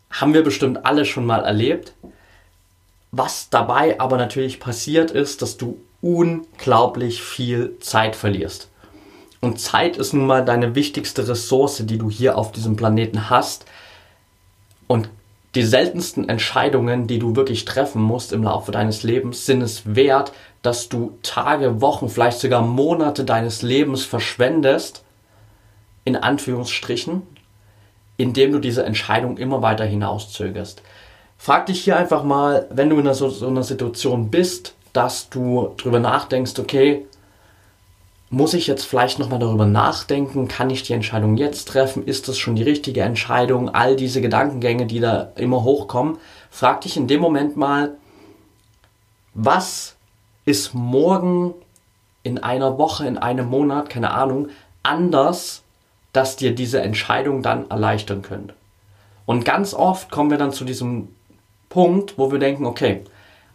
Haben 0.09 0.33
wir 0.33 0.43
bestimmt 0.43 0.83
alle 0.83 1.05
schon 1.05 1.27
mal 1.27 1.43
erlebt. 1.43 1.93
Was 3.11 3.49
dabei 3.49 3.99
aber 3.99 4.17
natürlich 4.17 4.59
passiert 4.59 5.11
ist, 5.11 5.41
dass 5.41 5.57
du 5.57 5.77
unglaublich 6.01 7.21
viel 7.21 7.77
Zeit 7.79 8.15
verlierst. 8.15 8.69
Und 9.39 9.59
Zeit 9.59 9.97
ist 9.97 10.13
nun 10.13 10.27
mal 10.27 10.45
deine 10.45 10.75
wichtigste 10.75 11.27
Ressource, 11.27 11.83
die 11.85 11.97
du 11.97 12.09
hier 12.09 12.37
auf 12.37 12.51
diesem 12.51 12.75
Planeten 12.75 13.29
hast. 13.29 13.65
Und 14.87 15.09
die 15.55 15.63
seltensten 15.63 16.29
Entscheidungen, 16.29 17.07
die 17.07 17.19
du 17.19 17.35
wirklich 17.35 17.65
treffen 17.65 18.01
musst 18.01 18.31
im 18.33 18.43
Laufe 18.43 18.71
deines 18.71 19.03
Lebens, 19.03 19.45
sind 19.45 19.61
es 19.61 19.95
wert, 19.95 20.31
dass 20.61 20.89
du 20.89 21.17
Tage, 21.23 21.81
Wochen, 21.81 22.07
vielleicht 22.07 22.39
sogar 22.39 22.61
Monate 22.61 23.25
deines 23.25 23.61
Lebens 23.61 24.05
verschwendest, 24.05 25.03
in 26.05 26.15
Anführungsstrichen, 26.15 27.23
indem 28.17 28.51
du 28.51 28.59
diese 28.59 28.85
Entscheidung 28.85 29.37
immer 29.37 29.61
weiter 29.61 29.85
hinauszögerst. 29.85 30.83
Frag 31.37 31.65
dich 31.65 31.83
hier 31.83 31.97
einfach 31.97 32.23
mal, 32.23 32.67
wenn 32.69 32.89
du 32.89 32.99
in 32.99 33.13
so, 33.13 33.29
so 33.29 33.47
einer 33.47 33.63
Situation 33.63 34.29
bist, 34.29 34.75
dass 34.93 35.29
du 35.29 35.73
darüber 35.77 35.99
nachdenkst, 35.99 36.59
okay, 36.59 37.05
muss 38.29 38.53
ich 38.53 38.65
jetzt 38.67 38.85
vielleicht 38.85 39.19
nochmal 39.19 39.39
darüber 39.39 39.65
nachdenken, 39.65 40.47
kann 40.47 40.69
ich 40.69 40.83
die 40.83 40.93
Entscheidung 40.93 41.35
jetzt 41.35 41.67
treffen, 41.67 42.05
ist 42.05 42.29
das 42.29 42.37
schon 42.37 42.55
die 42.55 42.63
richtige 42.63 43.01
Entscheidung, 43.01 43.69
all 43.69 43.97
diese 43.97 44.21
Gedankengänge, 44.21 44.85
die 44.85 45.01
da 45.01 45.31
immer 45.35 45.63
hochkommen, 45.63 46.17
frag 46.49 46.81
dich 46.81 46.95
in 46.95 47.07
dem 47.07 47.19
Moment 47.19 47.57
mal, 47.57 47.97
was 49.33 49.95
ist 50.45 50.73
morgen 50.73 51.53
in 52.23 52.37
einer 52.37 52.77
Woche, 52.77 53.05
in 53.05 53.17
einem 53.17 53.47
Monat, 53.47 53.89
keine 53.89 54.11
Ahnung, 54.11 54.47
anders, 54.81 55.63
dass 56.13 56.35
dir 56.37 56.55
diese 56.55 56.81
Entscheidung 56.81 57.41
dann 57.41 57.69
erleichtern 57.69 58.21
könnte. 58.21 58.53
Und 59.25 59.45
ganz 59.45 59.73
oft 59.73 60.09
kommen 60.09 60.31
wir 60.31 60.37
dann 60.37 60.51
zu 60.51 60.63
diesem 60.65 61.09
Punkt, 61.69 62.17
wo 62.17 62.31
wir 62.31 62.39
denken, 62.39 62.65
okay, 62.65 63.03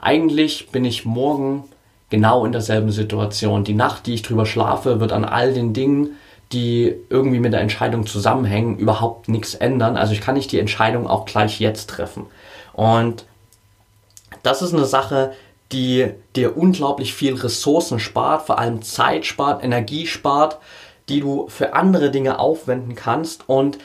eigentlich 0.01 0.71
bin 0.71 0.85
ich 0.85 1.05
morgen 1.05 1.65
genau 2.11 2.45
in 2.45 2.53
derselben 2.53 2.91
Situation. 2.91 3.65
Die 3.65 3.75
Nacht, 3.75 4.07
die 4.07 4.15
ich 4.15 4.23
drüber 4.23 4.47
schlafe, 4.47 5.01
wird 5.01 5.13
an 5.13 5.25
all 5.25 5.53
den 5.53 5.73
Dingen, 5.73 6.17
die 6.53 6.95
irgendwie 7.11 7.41
mit 7.41 7.53
der 7.53 7.61
Entscheidung 7.61 8.07
zusammenhängen, 8.07 8.79
überhaupt 8.79 9.29
nichts 9.29 9.55
ändern. 9.55 9.97
Also 9.97 10.13
ich 10.13 10.21
kann 10.21 10.35
nicht 10.37 10.53
die 10.53 10.61
Entscheidung 10.61 11.07
auch 11.07 11.25
gleich 11.25 11.59
jetzt 11.61 11.91
treffen. 11.91 12.27
Und 12.73 13.25
das 14.43 14.63
ist 14.63 14.73
eine 14.73 14.85
Sache, 14.85 15.33
die 15.73 16.13
dir 16.37 16.57
unglaublich 16.57 17.15
viel 17.15 17.35
Ressourcen 17.35 17.99
spart, 17.99 18.47
vor 18.47 18.59
allem 18.59 18.83
Zeit 18.83 19.27
spart, 19.27 19.65
Energie 19.65 20.07
spart, 20.07 20.59
die 21.09 21.21
du 21.21 21.49
für 21.49 21.75
andere 21.75 22.11
Dinge 22.11 22.39
aufwenden 22.39 22.95
kannst. 22.95 23.49
Und 23.49 23.79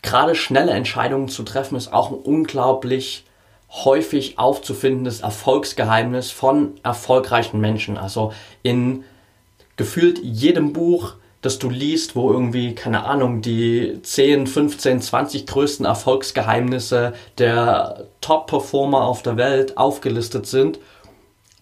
gerade 0.00 0.34
schnelle 0.34 0.72
Entscheidungen 0.72 1.28
zu 1.28 1.42
treffen, 1.42 1.76
ist 1.76 1.92
auch 1.92 2.10
ein 2.10 2.16
unglaublich 2.16 3.24
häufig 3.72 4.38
aufzufindendes 4.38 5.20
Erfolgsgeheimnis 5.20 6.30
von 6.30 6.74
erfolgreichen 6.82 7.60
Menschen. 7.60 7.96
Also 7.96 8.32
in 8.62 9.04
gefühlt 9.76 10.18
jedem 10.22 10.72
Buch, 10.72 11.14
das 11.40 11.58
du 11.58 11.70
liest, 11.70 12.14
wo 12.14 12.30
irgendwie, 12.30 12.74
keine 12.74 13.04
Ahnung, 13.04 13.40
die 13.40 13.98
10, 14.02 14.46
15, 14.46 15.00
20 15.00 15.46
größten 15.46 15.86
Erfolgsgeheimnisse 15.86 17.14
der 17.38 18.06
Top-Performer 18.20 19.02
auf 19.02 19.22
der 19.22 19.36
Welt 19.36 19.78
aufgelistet 19.78 20.46
sind, 20.46 20.78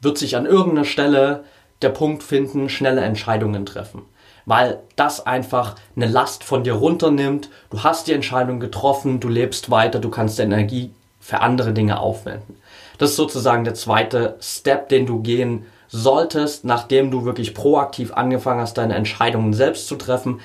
wird 0.02 0.18
sich 0.18 0.36
an 0.36 0.46
irgendeiner 0.46 0.84
Stelle 0.84 1.44
der 1.80 1.90
Punkt 1.90 2.22
finden, 2.22 2.68
schnelle 2.68 3.02
Entscheidungen 3.02 3.64
treffen. 3.64 4.02
Weil 4.46 4.80
das 4.96 5.26
einfach 5.26 5.76
eine 5.94 6.08
Last 6.08 6.44
von 6.44 6.64
dir 6.64 6.74
runternimmt. 6.74 7.50
Du 7.70 7.82
hast 7.82 8.08
die 8.08 8.12
Entscheidung 8.12 8.58
getroffen, 8.58 9.20
du 9.20 9.28
lebst 9.28 9.70
weiter, 9.70 9.98
du 9.98 10.10
kannst 10.10 10.40
Energie 10.40 10.90
für 11.30 11.42
andere 11.42 11.72
Dinge 11.72 12.00
aufwenden. 12.00 12.56
Das 12.98 13.10
ist 13.10 13.16
sozusagen 13.16 13.62
der 13.62 13.74
zweite 13.74 14.36
Step, 14.40 14.88
den 14.88 15.06
du 15.06 15.22
gehen 15.22 15.64
solltest, 15.86 16.64
nachdem 16.64 17.12
du 17.12 17.24
wirklich 17.24 17.54
proaktiv 17.54 18.12
angefangen 18.12 18.60
hast, 18.60 18.78
deine 18.78 18.96
Entscheidungen 18.96 19.54
selbst 19.54 19.86
zu 19.86 19.94
treffen, 19.94 20.40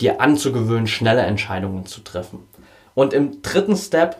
dir 0.00 0.20
anzugewöhnen, 0.20 0.88
schnelle 0.88 1.22
Entscheidungen 1.22 1.86
zu 1.86 2.00
treffen. 2.00 2.40
Und 2.96 3.12
im 3.12 3.42
dritten 3.42 3.76
Step, 3.76 4.16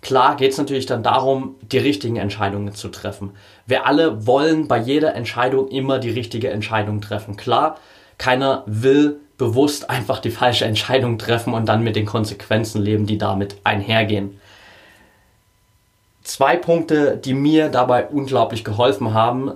klar, 0.00 0.36
geht 0.36 0.52
es 0.52 0.58
natürlich 0.58 0.86
dann 0.86 1.02
darum, 1.02 1.56
die 1.60 1.78
richtigen 1.78 2.16
Entscheidungen 2.16 2.74
zu 2.74 2.88
treffen. 2.88 3.32
Wir 3.66 3.86
alle 3.86 4.26
wollen 4.26 4.66
bei 4.66 4.78
jeder 4.78 5.14
Entscheidung 5.14 5.68
immer 5.68 5.98
die 5.98 6.10
richtige 6.10 6.48
Entscheidung 6.48 7.02
treffen. 7.02 7.36
Klar, 7.36 7.76
keiner 8.16 8.64
will 8.66 9.20
bewusst 9.36 9.90
einfach 9.90 10.20
die 10.20 10.30
falsche 10.30 10.64
Entscheidung 10.64 11.18
treffen 11.18 11.52
und 11.52 11.66
dann 11.68 11.84
mit 11.84 11.96
den 11.96 12.06
Konsequenzen 12.06 12.80
leben, 12.80 13.04
die 13.04 13.18
damit 13.18 13.56
einhergehen. 13.64 14.40
Zwei 16.30 16.56
Punkte, 16.56 17.16
die 17.16 17.34
mir 17.34 17.70
dabei 17.70 18.06
unglaublich 18.06 18.62
geholfen 18.62 19.14
haben, 19.14 19.50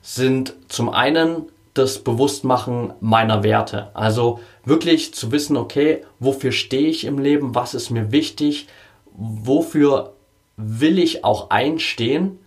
sind 0.00 0.54
zum 0.68 0.88
einen 0.88 1.48
das 1.74 1.98
Bewusstmachen 1.98 2.92
meiner 3.00 3.42
Werte. 3.42 3.90
Also 3.94 4.38
wirklich 4.64 5.12
zu 5.12 5.32
wissen, 5.32 5.56
okay, 5.56 6.04
wofür 6.20 6.52
stehe 6.52 6.86
ich 6.86 7.04
im 7.04 7.18
Leben, 7.18 7.56
was 7.56 7.74
ist 7.74 7.90
mir 7.90 8.12
wichtig, 8.12 8.68
wofür 9.10 10.12
will 10.56 11.00
ich 11.00 11.24
auch 11.24 11.50
einstehen 11.50 12.38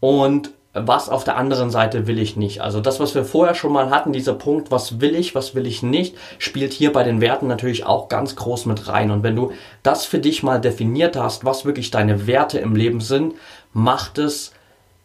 und 0.00 0.50
was 0.72 1.08
auf 1.08 1.24
der 1.24 1.36
anderen 1.36 1.70
Seite 1.70 2.06
will 2.06 2.18
ich 2.18 2.36
nicht. 2.36 2.60
Also 2.60 2.80
das, 2.80 3.00
was 3.00 3.14
wir 3.14 3.24
vorher 3.24 3.54
schon 3.54 3.72
mal 3.72 3.90
hatten, 3.90 4.12
dieser 4.12 4.34
Punkt, 4.34 4.70
was 4.70 5.00
will 5.00 5.16
ich, 5.16 5.34
was 5.34 5.54
will 5.54 5.66
ich 5.66 5.82
nicht, 5.82 6.16
spielt 6.38 6.72
hier 6.72 6.92
bei 6.92 7.02
den 7.02 7.20
Werten 7.20 7.48
natürlich 7.48 7.84
auch 7.84 8.08
ganz 8.08 8.36
groß 8.36 8.66
mit 8.66 8.86
rein. 8.86 9.10
Und 9.10 9.24
wenn 9.24 9.34
du 9.34 9.52
das 9.82 10.04
für 10.04 10.20
dich 10.20 10.42
mal 10.42 10.60
definiert 10.60 11.16
hast, 11.16 11.44
was 11.44 11.64
wirklich 11.64 11.90
deine 11.90 12.26
Werte 12.28 12.58
im 12.60 12.76
Leben 12.76 13.00
sind, 13.00 13.34
macht 13.72 14.18
es 14.18 14.52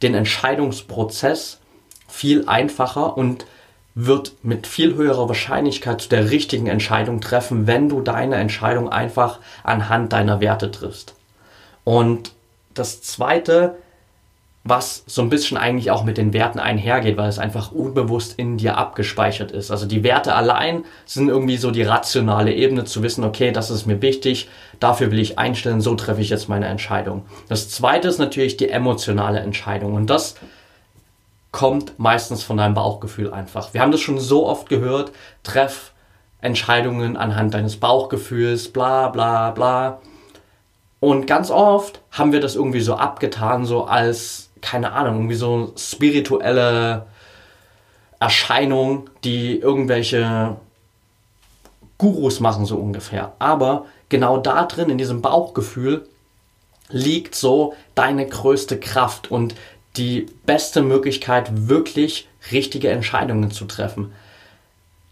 den 0.04 0.14
Entscheidungsprozess 0.14 1.60
viel 2.08 2.48
einfacher 2.48 3.18
und 3.18 3.48
wird 3.96 4.34
mit 4.44 4.68
viel 4.68 4.94
höherer 4.94 5.30
Wahrscheinlichkeit 5.30 6.02
zu 6.02 6.10
der 6.10 6.30
richtigen 6.30 6.68
Entscheidung 6.68 7.22
treffen, 7.22 7.66
wenn 7.66 7.90
du 7.90 8.02
deine 8.02 8.36
Entscheidung 8.36 8.90
einfach 8.90 9.40
anhand 9.64 10.14
deiner 10.14 10.42
Werte 10.42 10.70
triffst. 10.70 11.16
Und 11.86 12.34
das 12.74 13.02
zweite, 13.02 13.78
was 14.68 15.04
so 15.06 15.22
ein 15.22 15.30
bisschen 15.30 15.58
eigentlich 15.58 15.92
auch 15.92 16.04
mit 16.04 16.18
den 16.18 16.34
Werten 16.34 16.58
einhergeht, 16.58 17.18
weil 17.18 17.30
es 17.30 17.38
einfach 17.38 17.72
unbewusst 17.72 18.34
in 18.38 18.58
dir 18.58 18.78
abgespeichert 18.78 19.52
ist. 19.52 19.70
Also 19.70 19.86
die 19.86 20.04
Werte 20.04 20.34
allein 20.34 20.86
sind 21.06 21.30
irgendwie 21.30 21.58
so 21.58 21.70
die 21.70 21.84
rationale 21.84 22.52
Ebene 22.52 22.84
zu 22.84 23.04
wissen, 23.04 23.24
okay, 23.24 23.52
das 23.52 23.70
ist 23.70 23.86
mir 23.86 24.02
wichtig, 24.02 24.50
dafür 24.80 25.12
will 25.12 25.20
ich 25.20 25.38
einstellen, 25.38 25.82
so 25.82 25.94
treffe 25.94 26.22
ich 26.22 26.30
jetzt 26.30 26.50
meine 26.50 26.66
Entscheidung. 26.66 27.26
Das 27.48 27.70
zweite 27.70 28.08
ist 28.08 28.18
natürlich 28.18 28.58
die 28.58 28.70
emotionale 28.70 29.40
Entscheidung 29.40 29.94
und 29.94 30.10
das 30.10 30.34
kommt 31.52 32.00
meistens 32.00 32.42
von 32.42 32.58
deinem 32.58 32.74
Bauchgefühl 32.74 33.32
einfach. 33.32 33.72
Wir 33.76 33.82
haben 33.82 33.92
das 33.92 34.02
schon 34.02 34.20
so 34.20 34.48
oft 34.48 34.68
gehört, 34.68 35.12
treff 35.44 35.92
Entscheidungen 36.42 37.18
anhand 37.18 37.54
deines 37.54 37.78
Bauchgefühls, 37.78 38.70
bla 38.70 39.10
bla 39.10 39.52
bla. 39.52 40.02
Und 41.00 41.28
ganz 41.28 41.52
oft 41.52 42.02
haben 42.10 42.32
wir 42.32 42.40
das 42.40 42.56
irgendwie 42.56 42.82
so 42.82 42.96
abgetan, 42.96 43.66
so 43.66 43.84
als 43.84 44.45
keine 44.66 44.94
Ahnung, 44.94 45.16
irgendwie 45.16 45.36
so 45.36 45.74
spirituelle 45.78 47.06
Erscheinung, 48.20 49.12
die 49.24 49.60
irgendwelche 49.60 50.56
Gurus 52.00 52.40
machen, 52.40 52.66
so 52.66 52.78
ungefähr. 52.78 53.34
Aber 53.38 53.86
genau 54.10 54.38
da 54.38 54.66
drin, 54.66 54.90
in 54.90 54.98
diesem 54.98 55.22
Bauchgefühl, 55.22 56.08
liegt 56.90 57.36
so 57.36 57.76
deine 57.94 58.26
größte 58.26 58.80
Kraft 58.80 59.30
und 59.30 59.54
die 59.98 60.26
beste 60.48 60.82
Möglichkeit, 60.82 61.68
wirklich 61.68 62.28
richtige 62.52 62.90
Entscheidungen 62.90 63.52
zu 63.52 63.66
treffen. 63.66 64.14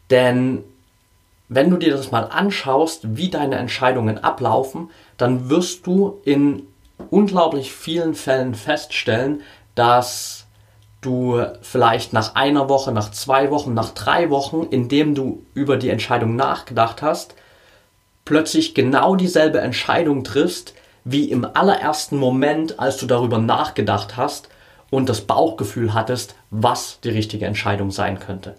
Denn 0.09 0.63
wenn 1.47 1.69
du 1.69 1.77
dir 1.77 1.95
das 1.95 2.11
mal 2.11 2.23
anschaust, 2.23 3.15
wie 3.17 3.29
deine 3.29 3.57
Entscheidungen 3.57 4.17
ablaufen, 4.23 4.89
dann 5.17 5.51
wirst 5.51 5.85
du 5.85 6.19
in 6.25 6.63
unglaublich 7.13 7.71
vielen 7.71 8.15
Fällen 8.15 8.55
feststellen, 8.55 9.41
dass 9.75 10.47
du 11.01 11.43
vielleicht 11.61 12.11
nach 12.11 12.33
einer 12.33 12.69
Woche, 12.69 12.91
nach 12.91 13.11
zwei 13.11 13.51
Wochen, 13.51 13.75
nach 13.75 13.91
drei 13.91 14.31
Wochen, 14.31 14.63
indem 14.71 15.13
du 15.13 15.45
über 15.53 15.77
die 15.77 15.89
Entscheidung 15.89 16.35
nachgedacht 16.35 17.03
hast, 17.03 17.35
plötzlich 18.25 18.73
genau 18.73 19.15
dieselbe 19.15 19.61
Entscheidung 19.61 20.23
triffst, 20.23 20.73
wie 21.03 21.29
im 21.29 21.45
allerersten 21.45 22.17
Moment, 22.17 22.79
als 22.79 22.97
du 22.97 23.05
darüber 23.05 23.37
nachgedacht 23.37 24.17
hast 24.17 24.49
und 24.89 25.07
das 25.07 25.21
Bauchgefühl 25.21 25.93
hattest, 25.93 26.33
was 26.49 26.99
die 27.03 27.09
richtige 27.09 27.45
Entscheidung 27.45 27.91
sein 27.91 28.19
könnte. 28.19 28.55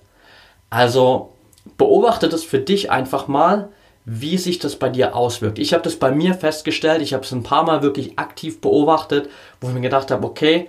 Also 0.70 1.32
beobachte 1.76 2.28
das 2.28 2.44
für 2.44 2.60
dich 2.60 2.88
einfach 2.88 3.26
mal, 3.26 3.70
wie 4.04 4.36
sich 4.36 4.58
das 4.58 4.76
bei 4.76 4.88
dir 4.88 5.16
auswirkt. 5.16 5.58
Ich 5.58 5.72
habe 5.72 5.82
das 5.82 5.96
bei 5.96 6.10
mir 6.10 6.34
festgestellt, 6.34 7.00
ich 7.00 7.14
habe 7.14 7.24
es 7.24 7.32
ein 7.32 7.42
paar 7.42 7.64
Mal 7.64 7.82
wirklich 7.82 8.18
aktiv 8.18 8.60
beobachtet, 8.60 9.30
wo 9.60 9.68
ich 9.68 9.74
mir 9.74 9.80
gedacht 9.80 10.10
habe, 10.10 10.26
okay, 10.26 10.68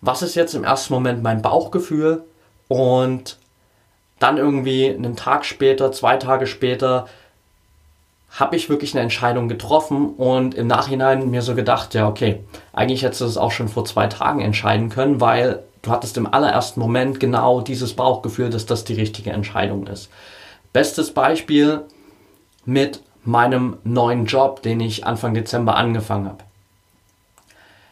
was 0.00 0.22
ist 0.22 0.34
jetzt 0.34 0.54
im 0.54 0.64
ersten 0.64 0.94
Moment 0.94 1.22
mein 1.22 1.42
Bauchgefühl? 1.42 2.24
Und 2.68 3.36
dann 4.18 4.38
irgendwie 4.38 4.88
einen 4.88 5.16
Tag 5.16 5.44
später, 5.44 5.92
zwei 5.92 6.16
Tage 6.16 6.46
später, 6.46 7.06
habe 8.30 8.54
ich 8.56 8.70
wirklich 8.70 8.94
eine 8.94 9.02
Entscheidung 9.02 9.48
getroffen 9.48 10.14
und 10.14 10.54
im 10.54 10.68
Nachhinein 10.68 11.30
mir 11.30 11.42
so 11.42 11.54
gedacht, 11.54 11.94
ja, 11.94 12.08
okay, 12.08 12.44
eigentlich 12.72 13.02
hättest 13.02 13.22
du 13.22 13.24
es 13.24 13.36
auch 13.36 13.50
schon 13.50 13.68
vor 13.68 13.84
zwei 13.84 14.06
Tagen 14.06 14.40
entscheiden 14.40 14.88
können, 14.88 15.20
weil 15.20 15.64
du 15.82 15.90
hattest 15.90 16.16
im 16.16 16.32
allerersten 16.32 16.78
Moment 16.78 17.18
genau 17.18 17.60
dieses 17.60 17.94
Bauchgefühl, 17.94 18.50
dass 18.50 18.66
das 18.66 18.84
die 18.84 18.94
richtige 18.94 19.30
Entscheidung 19.30 19.86
ist. 19.88 20.10
Bestes 20.72 21.12
Beispiel 21.12 21.84
mit 22.64 23.02
meinem 23.24 23.78
neuen 23.84 24.26
Job, 24.26 24.62
den 24.62 24.80
ich 24.80 25.06
Anfang 25.06 25.34
Dezember 25.34 25.76
angefangen 25.76 26.28
habe. 26.28 26.44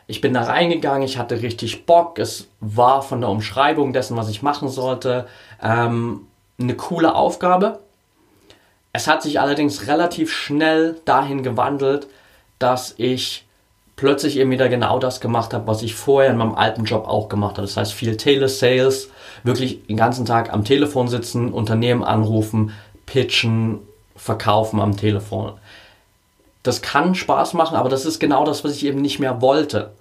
Ich 0.06 0.20
bin 0.22 0.32
da 0.32 0.44
reingegangen, 0.44 1.02
ich 1.02 1.18
hatte 1.18 1.42
richtig 1.42 1.84
Bock, 1.84 2.18
es 2.18 2.48
war 2.60 3.02
von 3.02 3.20
der 3.20 3.28
Umschreibung 3.28 3.92
dessen, 3.92 4.16
was 4.16 4.30
ich 4.30 4.42
machen 4.42 4.68
sollte, 4.68 5.26
ähm, 5.62 6.26
eine 6.58 6.74
coole 6.76 7.14
Aufgabe. 7.14 7.80
Es 8.92 9.06
hat 9.06 9.22
sich 9.22 9.38
allerdings 9.38 9.86
relativ 9.86 10.32
schnell 10.32 10.98
dahin 11.04 11.42
gewandelt, 11.42 12.06
dass 12.58 12.94
ich 12.96 13.46
plötzlich 13.96 14.38
eben 14.38 14.50
wieder 14.50 14.68
genau 14.68 14.98
das 14.98 15.20
gemacht 15.20 15.52
habe, 15.52 15.66
was 15.66 15.82
ich 15.82 15.94
vorher 15.94 16.30
in 16.30 16.38
meinem 16.38 16.54
alten 16.54 16.84
Job 16.84 17.06
auch 17.06 17.28
gemacht 17.28 17.58
habe. 17.58 17.66
Das 17.66 17.76
heißt 17.76 17.92
viel 17.92 18.16
Telesales, 18.16 19.10
wirklich 19.44 19.86
den 19.86 19.96
ganzen 19.96 20.24
Tag 20.24 20.52
am 20.52 20.64
Telefon 20.64 21.08
sitzen, 21.08 21.52
Unternehmen 21.52 22.04
anrufen, 22.04 22.72
pitchen, 23.06 23.80
verkaufen 24.16 24.80
am 24.80 24.96
Telefon. 24.96 25.54
Das 26.62 26.82
kann 26.82 27.14
Spaß 27.14 27.54
machen, 27.54 27.76
aber 27.76 27.88
das 27.88 28.04
ist 28.04 28.18
genau 28.18 28.44
das, 28.44 28.64
was 28.64 28.74
ich 28.74 28.84
eben 28.84 29.00
nicht 29.00 29.18
mehr 29.18 29.40
wollte. 29.40 29.92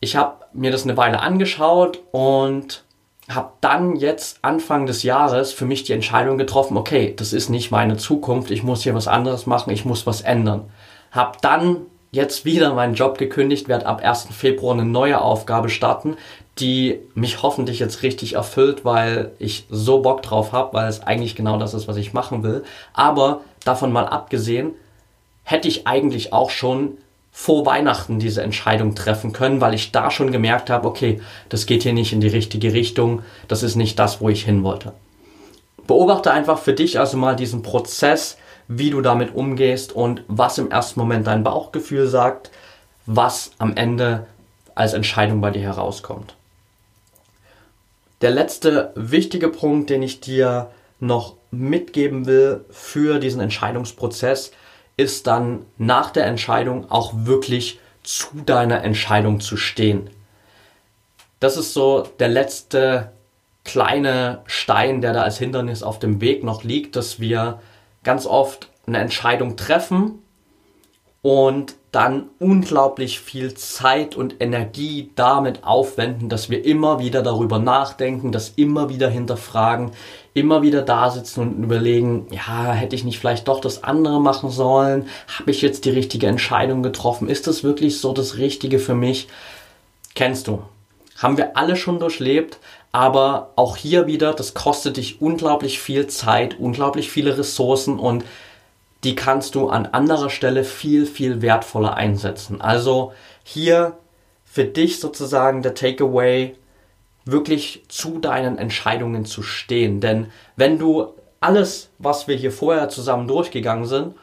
Ich 0.00 0.16
habe 0.16 0.44
mir 0.52 0.70
das 0.70 0.84
eine 0.84 0.96
Weile 0.96 1.20
angeschaut 1.20 2.00
und 2.12 2.84
habe 3.28 3.52
dann 3.62 3.96
jetzt 3.96 4.38
Anfang 4.42 4.86
des 4.86 5.02
Jahres 5.02 5.52
für 5.52 5.64
mich 5.64 5.84
die 5.84 5.94
Entscheidung 5.94 6.36
getroffen, 6.36 6.76
okay, 6.76 7.14
das 7.16 7.32
ist 7.32 7.48
nicht 7.48 7.70
meine 7.70 7.96
Zukunft, 7.96 8.50
ich 8.50 8.62
muss 8.62 8.82
hier 8.82 8.94
was 8.94 9.08
anderes 9.08 9.46
machen, 9.46 9.70
ich 9.70 9.86
muss 9.86 10.06
was 10.06 10.20
ändern. 10.20 10.70
Habe 11.10 11.38
dann 11.40 11.86
jetzt 12.14 12.44
wieder 12.44 12.72
meinen 12.74 12.94
Job 12.94 13.18
gekündigt, 13.18 13.68
werde 13.68 13.86
ab 13.86 14.02
1. 14.02 14.28
Februar 14.30 14.74
eine 14.74 14.84
neue 14.84 15.20
Aufgabe 15.20 15.68
starten, 15.68 16.16
die 16.58 17.00
mich 17.14 17.42
hoffentlich 17.42 17.80
jetzt 17.80 18.02
richtig 18.02 18.34
erfüllt, 18.34 18.84
weil 18.84 19.32
ich 19.38 19.66
so 19.68 20.00
Bock 20.00 20.22
drauf 20.22 20.52
habe, 20.52 20.74
weil 20.74 20.88
es 20.88 21.02
eigentlich 21.02 21.34
genau 21.34 21.58
das 21.58 21.74
ist, 21.74 21.88
was 21.88 21.96
ich 21.96 22.12
machen 22.12 22.42
will. 22.42 22.64
Aber 22.92 23.40
davon 23.64 23.92
mal 23.92 24.06
abgesehen, 24.06 24.72
hätte 25.42 25.68
ich 25.68 25.86
eigentlich 25.86 26.32
auch 26.32 26.50
schon 26.50 26.96
vor 27.32 27.66
Weihnachten 27.66 28.20
diese 28.20 28.42
Entscheidung 28.42 28.94
treffen 28.94 29.32
können, 29.32 29.60
weil 29.60 29.74
ich 29.74 29.90
da 29.90 30.12
schon 30.12 30.30
gemerkt 30.30 30.70
habe, 30.70 30.86
okay, 30.86 31.20
das 31.48 31.66
geht 31.66 31.82
hier 31.82 31.92
nicht 31.92 32.12
in 32.12 32.20
die 32.20 32.28
richtige 32.28 32.72
Richtung, 32.72 33.22
das 33.48 33.64
ist 33.64 33.74
nicht 33.74 33.98
das, 33.98 34.20
wo 34.20 34.28
ich 34.28 34.44
hin 34.44 34.62
wollte. 34.62 34.92
Beobachte 35.88 36.30
einfach 36.30 36.58
für 36.58 36.72
dich 36.72 37.00
also 37.00 37.16
mal 37.16 37.34
diesen 37.34 37.62
Prozess, 37.62 38.38
wie 38.68 38.90
du 38.90 39.00
damit 39.00 39.34
umgehst 39.34 39.92
und 39.92 40.22
was 40.28 40.58
im 40.58 40.70
ersten 40.70 41.00
Moment 41.00 41.26
dein 41.26 41.44
Bauchgefühl 41.44 42.06
sagt, 42.06 42.50
was 43.06 43.52
am 43.58 43.76
Ende 43.76 44.26
als 44.74 44.94
Entscheidung 44.94 45.40
bei 45.40 45.50
dir 45.50 45.62
herauskommt. 45.62 46.34
Der 48.20 48.30
letzte 48.30 48.92
wichtige 48.94 49.48
Punkt, 49.48 49.90
den 49.90 50.02
ich 50.02 50.20
dir 50.20 50.70
noch 50.98 51.34
mitgeben 51.50 52.26
will 52.26 52.64
für 52.70 53.18
diesen 53.18 53.40
Entscheidungsprozess, 53.40 54.52
ist 54.96 55.26
dann 55.26 55.66
nach 55.76 56.10
der 56.10 56.26
Entscheidung 56.26 56.90
auch 56.90 57.12
wirklich 57.14 57.80
zu 58.02 58.28
deiner 58.46 58.82
Entscheidung 58.82 59.40
zu 59.40 59.56
stehen. 59.56 60.10
Das 61.40 61.56
ist 61.56 61.74
so 61.74 62.08
der 62.18 62.28
letzte 62.28 63.12
kleine 63.64 64.42
Stein, 64.46 65.00
der 65.00 65.12
da 65.12 65.22
als 65.22 65.38
Hindernis 65.38 65.82
auf 65.82 65.98
dem 65.98 66.20
Weg 66.20 66.44
noch 66.44 66.64
liegt, 66.64 66.96
dass 66.96 67.18
wir 67.18 67.60
ganz 68.04 68.26
oft 68.26 68.68
eine 68.86 68.98
Entscheidung 68.98 69.56
treffen 69.56 70.20
und 71.22 71.74
dann 71.90 72.28
unglaublich 72.40 73.20
viel 73.20 73.54
Zeit 73.54 74.16
und 74.16 74.40
Energie 74.40 75.10
damit 75.14 75.62
aufwenden, 75.62 76.28
dass 76.28 76.50
wir 76.50 76.64
immer 76.64 76.98
wieder 76.98 77.22
darüber 77.22 77.58
nachdenken, 77.60 78.32
das 78.32 78.50
immer 78.56 78.88
wieder 78.88 79.08
hinterfragen, 79.08 79.92
immer 80.34 80.62
wieder 80.62 80.82
da 80.82 81.10
sitzen 81.10 81.40
und 81.40 81.62
überlegen, 81.62 82.26
ja, 82.32 82.72
hätte 82.72 82.96
ich 82.96 83.04
nicht 83.04 83.20
vielleicht 83.20 83.46
doch 83.46 83.60
das 83.60 83.84
andere 83.84 84.20
machen 84.20 84.50
sollen? 84.50 85.06
Habe 85.38 85.52
ich 85.52 85.62
jetzt 85.62 85.84
die 85.84 85.90
richtige 85.90 86.26
Entscheidung 86.26 86.82
getroffen? 86.82 87.28
Ist 87.28 87.46
das 87.46 87.62
wirklich 87.62 88.00
so 88.00 88.12
das 88.12 88.38
Richtige 88.38 88.80
für 88.80 88.94
mich? 88.94 89.28
Kennst 90.16 90.48
du. 90.48 90.62
Haben 91.16 91.36
wir 91.36 91.56
alle 91.56 91.76
schon 91.76 92.00
durchlebt, 92.00 92.58
aber 92.94 93.50
auch 93.56 93.76
hier 93.76 94.06
wieder, 94.06 94.34
das 94.34 94.54
kostet 94.54 94.98
dich 94.98 95.20
unglaublich 95.20 95.80
viel 95.80 96.06
Zeit, 96.06 96.60
unglaublich 96.60 97.10
viele 97.10 97.36
Ressourcen 97.36 97.98
und 97.98 98.24
die 99.02 99.16
kannst 99.16 99.56
du 99.56 99.68
an 99.68 99.86
anderer 99.86 100.30
Stelle 100.30 100.62
viel, 100.62 101.04
viel 101.04 101.42
wertvoller 101.42 101.96
einsetzen. 101.96 102.60
Also 102.60 103.12
hier 103.42 103.98
für 104.44 104.64
dich 104.64 105.00
sozusagen 105.00 105.62
der 105.62 105.74
Takeaway, 105.74 106.54
wirklich 107.24 107.82
zu 107.88 108.20
deinen 108.20 108.58
Entscheidungen 108.58 109.24
zu 109.24 109.42
stehen. 109.42 110.00
Denn 110.00 110.30
wenn 110.54 110.78
du 110.78 111.14
alles, 111.40 111.90
was 111.98 112.28
wir 112.28 112.36
hier 112.36 112.52
vorher 112.52 112.90
zusammen 112.90 113.26
durchgegangen 113.26 113.86
sind, 113.86 114.14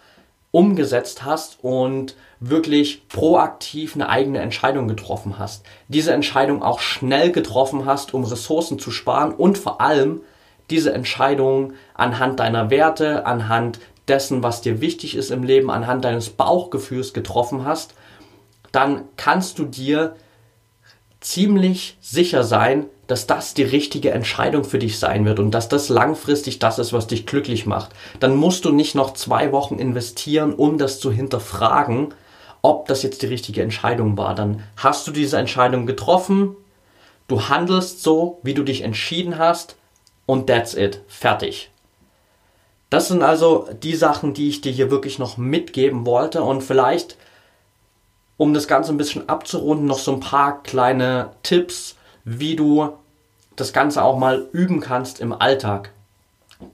umgesetzt 0.52 1.24
hast 1.24 1.64
und 1.64 2.16
wirklich 2.40 3.08
proaktiv 3.08 3.96
eine 3.96 4.10
eigene 4.10 4.40
Entscheidung 4.40 4.88
getroffen 4.88 5.40
hast, 5.40 5.66
diese 5.88 6.14
Entscheidung 6.14 6.62
auch 6.62 6.80
schnell 6.80 7.32
getroffen 7.32 7.86
hast, 7.86 8.14
um 8.14 8.24
Ressourcen 8.24 8.78
zu 8.78 8.92
sparen 8.92 9.34
und 9.34 9.58
vor 9.58 9.80
allem 9.80 10.22
diese 10.70 10.94
Entscheidung 10.94 11.74
anhand 11.94 12.40
deiner 12.40 12.70
Werte, 12.70 13.26
anhand 13.26 13.80
dessen, 14.08 14.44
was 14.44 14.62
dir 14.62 14.82
wichtig 14.82 15.16
ist 15.16 15.32
im 15.32 15.44
Leben, 15.44 15.70
anhand 15.70 16.04
deines 16.04 16.30
Bauchgefühls 16.30 17.14
getroffen 17.14 17.66
hast, 17.66 17.94
dann 18.72 19.04
kannst 19.18 19.60
du 19.60 19.66
dir 19.66 20.16
ziemlich 21.20 21.98
sicher 22.02 22.44
sein, 22.44 22.88
dass 23.12 23.28
das 23.28 23.54
die 23.54 23.64
richtige 23.64 24.12
Entscheidung 24.12 24.64
für 24.64 24.80
dich 24.80 24.98
sein 24.98 25.26
wird 25.26 25.40
und 25.40 25.52
dass 25.52 25.68
das 25.68 25.90
langfristig 25.90 26.60
das 26.60 26.80
ist, 26.80 26.94
was 26.94 27.08
dich 27.08 27.26
glücklich 27.26 27.66
macht. 27.66 27.92
Dann 28.22 28.38
musst 28.38 28.64
du 28.64 28.72
nicht 28.72 28.96
noch 28.96 29.12
zwei 29.16 29.52
Wochen 29.52 29.80
investieren, 29.80 30.54
um 30.54 30.78
das 30.78 31.02
zu 31.02 31.12
hinterfragen, 31.12 32.14
ob 32.62 32.88
das 32.88 33.04
jetzt 33.04 33.22
die 33.22 33.26
richtige 33.26 33.64
Entscheidung 33.64 34.18
war. 34.18 34.34
Dann 34.34 34.64
hast 34.78 35.06
du 35.08 35.12
diese 35.12 35.38
Entscheidung 35.38 35.86
getroffen, 35.86 36.56
du 37.28 37.50
handelst 37.50 38.02
so, 38.02 38.40
wie 38.44 38.54
du 38.54 38.64
dich 38.64 38.84
entschieden 38.84 39.38
hast 39.38 39.76
und 40.26 40.48
that's 40.48 40.74
it. 40.74 41.02
Fertig. 41.10 41.70
Das 42.90 43.10
sind 43.10 43.24
also 43.24 43.68
die 43.84 43.96
Sachen, 43.96 44.34
die 44.34 44.48
ich 44.48 44.62
dir 44.62 44.72
hier 44.72 44.90
wirklich 44.90 45.20
noch 45.20 45.36
mitgeben 45.36 46.06
wollte 46.06 46.44
und 46.44 46.62
vielleicht, 46.62 47.18
um 48.38 48.54
das 48.54 48.70
Ganze 48.70 48.94
ein 48.94 48.98
bisschen 48.98 49.28
abzurunden, 49.28 49.86
noch 49.86 50.00
so 50.00 50.14
ein 50.14 50.22
paar 50.22 50.64
kleine 50.64 51.32
Tipps, 51.44 51.98
wie 52.24 52.56
du 52.56 52.90
das 53.56 53.74
Ganze 53.74 54.04
auch 54.04 54.18
mal 54.18 54.48
üben 54.54 54.80
kannst 54.80 55.20
im 55.20 55.34
Alltag. 55.34 55.92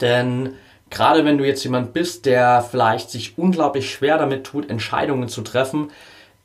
Denn 0.01 0.53
gerade 0.89 1.25
wenn 1.25 1.37
du 1.37 1.45
jetzt 1.45 1.63
jemand 1.63 1.93
bist, 1.93 2.25
der 2.25 2.65
vielleicht 2.69 3.09
sich 3.09 3.37
unglaublich 3.37 3.91
schwer 3.91 4.17
damit 4.17 4.45
tut, 4.45 4.69
Entscheidungen 4.69 5.29
zu 5.29 5.41
treffen, 5.41 5.89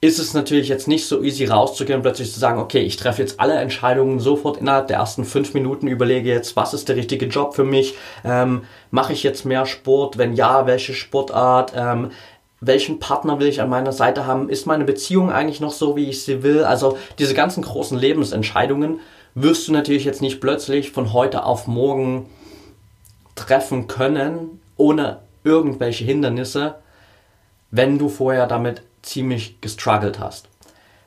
ist 0.02 0.18
es 0.18 0.34
natürlich 0.34 0.68
jetzt 0.68 0.88
nicht 0.88 1.06
so 1.06 1.22
easy 1.22 1.44
rauszugehen 1.44 1.98
und 1.98 2.02
plötzlich 2.02 2.32
zu 2.32 2.40
sagen, 2.40 2.58
okay, 2.58 2.80
ich 2.80 2.96
treffe 2.96 3.22
jetzt 3.22 3.38
alle 3.38 3.54
Entscheidungen 3.54 4.18
sofort 4.18 4.56
innerhalb 4.56 4.88
der 4.88 4.96
ersten 4.96 5.24
fünf 5.24 5.54
Minuten, 5.54 5.86
überlege 5.86 6.28
jetzt, 6.28 6.56
was 6.56 6.74
ist 6.74 6.88
der 6.88 6.96
richtige 6.96 7.26
Job 7.26 7.54
für 7.54 7.62
mich, 7.62 7.94
ähm, 8.24 8.64
mache 8.90 9.12
ich 9.12 9.22
jetzt 9.22 9.44
mehr 9.44 9.64
Sport, 9.64 10.18
wenn 10.18 10.34
ja, 10.34 10.66
welche 10.66 10.92
Sportart, 10.92 11.72
ähm, 11.76 12.10
welchen 12.64 13.01
Partner 13.01 13.40
will 13.40 13.48
ich 13.48 13.61
an 13.61 13.68
meiner 13.68 13.92
Seite 13.92 14.25
haben, 14.25 14.48
ist 14.48 14.66
meine 14.66 14.85
Beziehung 14.85 15.33
eigentlich 15.33 15.61
noch 15.61 15.72
so, 15.72 15.96
wie 15.96 16.09
ich 16.09 16.22
sie 16.22 16.44
will, 16.44 16.62
also 16.62 16.96
diese 17.18 17.35
ganzen 17.35 17.64
großen 17.64 17.98
Lebensentscheidungen 17.98 19.01
wirst 19.35 19.66
du 19.66 19.72
natürlich 19.72 20.05
jetzt 20.05 20.22
nicht 20.22 20.40
plötzlich 20.40 20.92
von 20.92 21.12
heute 21.12 21.44
auf 21.44 21.66
morgen 21.66 22.29
treffen 23.35 23.88
können, 23.88 24.61
ohne 24.77 25.18
irgendwelche 25.42 26.05
Hindernisse, 26.05 26.77
wenn 27.72 27.98
du 27.98 28.09
vorher 28.09 28.46
damit 28.46 28.83
ziemlich 29.03 29.61
gestruggelt 29.61 30.20
hast. 30.20 30.48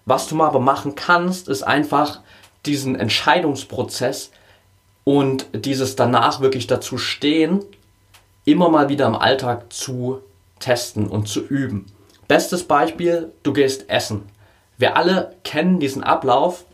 Was 0.06 0.28
du 0.28 0.36
mal 0.36 0.48
aber 0.48 0.60
machen 0.60 0.96
kannst, 0.96 1.48
ist 1.48 1.64
einfach 1.64 2.20
diesen 2.66 2.96
Entscheidungsprozess 2.96 4.32
und 5.06 5.46
dieses 5.54 5.96
danach 5.96 6.42
wirklich 6.42 6.68
dazu 6.68 6.98
stehen, 6.98 7.64
immer 8.44 8.68
mal 8.68 8.90
wieder 8.90 9.08
im 9.08 9.16
Alltag 9.16 9.72
zu 9.72 10.20
testen 10.60 11.08
und 11.08 11.28
zu 11.28 11.42
üben. 11.42 11.86
Bestes 12.28 12.64
Beispiel, 12.64 13.32
du 13.44 13.54
gehst 13.54 13.90
essen. 13.90 14.24
Wir 14.78 14.98
alle 14.98 15.36
kennen 15.44 15.80
diesen 15.80 16.04
Ablauf. 16.04 16.66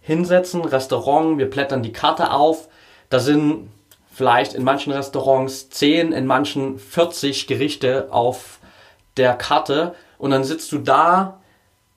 Hinsetzen, 0.00 0.64
Restaurant, 0.64 1.38
wir 1.38 1.48
blättern 1.48 1.82
die 1.82 1.92
Karte 1.92 2.32
auf. 2.32 2.68
Da 3.08 3.18
sind 3.18 3.70
vielleicht 4.12 4.54
in 4.54 4.64
manchen 4.64 4.92
Restaurants 4.92 5.70
10, 5.70 6.12
in 6.12 6.26
manchen 6.26 6.78
40 6.78 7.46
Gerichte 7.46 8.08
auf 8.10 8.58
der 9.16 9.34
Karte 9.34 9.94
und 10.18 10.30
dann 10.30 10.44
sitzt 10.44 10.70
du 10.72 10.78
da, 10.78 11.40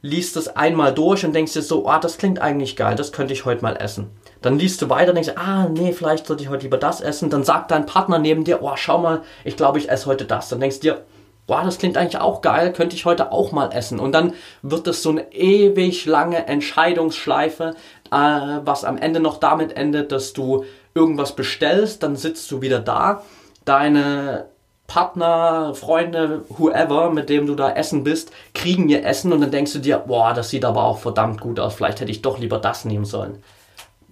liest 0.01 0.37
es 0.37 0.47
einmal 0.47 0.93
durch 0.93 1.25
und 1.25 1.33
denkst 1.33 1.53
dir 1.53 1.61
so, 1.61 1.87
ah, 1.87 1.99
das 1.99 2.17
klingt 2.17 2.39
eigentlich 2.39 2.75
geil, 2.75 2.95
das 2.95 3.11
könnte 3.11 3.33
ich 3.33 3.45
heute 3.45 3.61
mal 3.61 3.75
essen. 3.75 4.09
Dann 4.41 4.59
liest 4.59 4.81
du 4.81 4.89
weiter 4.89 5.09
und 5.09 5.15
denkst, 5.15 5.33
ah, 5.35 5.67
nee, 5.69 5.91
vielleicht 5.91 6.27
sollte 6.27 6.43
ich 6.43 6.49
heute 6.49 6.63
lieber 6.63 6.77
das 6.77 7.01
essen. 7.01 7.29
Dann 7.29 7.43
sagt 7.43 7.71
dein 7.71 7.85
Partner 7.85 8.19
neben 8.19 8.43
dir, 8.43 8.61
oh, 8.61 8.73
schau 8.75 8.99
mal, 8.99 9.21
ich 9.43 9.57
glaube, 9.57 9.79
ich 9.79 9.89
esse 9.89 10.05
heute 10.05 10.25
das. 10.25 10.49
Dann 10.49 10.59
denkst 10.59 10.79
du 10.79 10.91
dir, 10.91 11.01
boah, 11.47 11.63
das 11.63 11.77
klingt 11.77 11.97
eigentlich 11.97 12.21
auch 12.21 12.41
geil, 12.41 12.73
könnte 12.73 12.95
ich 12.95 13.05
heute 13.05 13.31
auch 13.31 13.51
mal 13.51 13.71
essen. 13.71 13.99
Und 13.99 14.11
dann 14.13 14.33
wird 14.61 14.87
es 14.87 15.03
so 15.03 15.09
eine 15.09 15.31
ewig 15.33 16.05
lange 16.05 16.47
Entscheidungsschleife, 16.47 17.75
äh, 18.11 18.17
was 18.63 18.83
am 18.83 18.97
Ende 18.97 19.19
noch 19.19 19.37
damit 19.37 19.75
endet, 19.77 20.11
dass 20.11 20.33
du 20.33 20.65
irgendwas 20.93 21.35
bestellst, 21.35 22.03
dann 22.03 22.15
sitzt 22.15 22.49
du 22.51 22.61
wieder 22.61 22.79
da, 22.79 23.23
deine 23.65 24.45
Partner, 24.87 25.73
Freunde, 25.73 26.45
whoever, 26.49 27.09
mit 27.09 27.29
dem 27.29 27.47
du 27.47 27.55
da 27.55 27.71
essen 27.71 28.03
bist, 28.03 28.31
kriegen 28.53 28.87
ihr 28.87 29.03
Essen 29.03 29.33
und 29.33 29.41
dann 29.41 29.51
denkst 29.51 29.73
du 29.73 29.79
dir, 29.79 29.97
boah, 29.97 30.33
das 30.33 30.49
sieht 30.49 30.63
aber 30.63 30.83
auch 30.83 30.99
verdammt 30.99 31.41
gut 31.41 31.59
aus, 31.59 31.73
vielleicht 31.73 31.99
hätte 31.99 32.11
ich 32.11 32.21
doch 32.21 32.39
lieber 32.39 32.59
das 32.59 32.85
nehmen 32.85 33.05
sollen. 33.05 33.43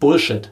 Bullshit. 0.04 0.52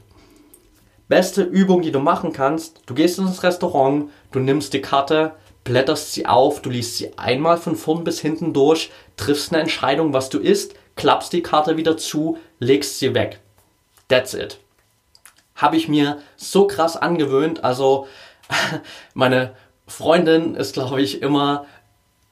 Beste 1.09 1.43
Übung, 1.43 1.81
die 1.81 1.91
du 1.91 1.99
machen 1.99 2.31
kannst, 2.31 2.83
du 2.85 2.93
gehst 2.93 3.19
ins 3.19 3.43
Restaurant, 3.43 4.09
du 4.31 4.39
nimmst 4.39 4.71
die 4.71 4.79
Karte, 4.79 5.33
blätterst 5.65 6.13
sie 6.13 6.25
auf, 6.25 6.61
du 6.61 6.69
liest 6.69 6.95
sie 6.95 7.17
einmal 7.17 7.57
von 7.57 7.75
vorn 7.75 8.05
bis 8.05 8.21
hinten 8.21 8.53
durch, 8.53 8.91
triffst 9.17 9.51
eine 9.51 9.61
Entscheidung, 9.61 10.13
was 10.13 10.29
du 10.29 10.39
isst, 10.39 10.75
klappst 10.95 11.33
die 11.33 11.43
Karte 11.43 11.75
wieder 11.75 11.97
zu, 11.97 12.37
legst 12.59 12.99
sie 12.99 13.13
weg. 13.13 13.41
That's 14.07 14.33
it. 14.33 14.57
Habe 15.57 15.75
ich 15.75 15.89
mir 15.89 16.19
so 16.37 16.65
krass 16.65 16.95
angewöhnt, 16.95 17.61
also 17.61 18.07
meine 19.13 19.53
Freundin 19.85 20.55
ist, 20.55 20.75
glaube 20.75 21.01
ich, 21.01 21.21
immer 21.21 21.65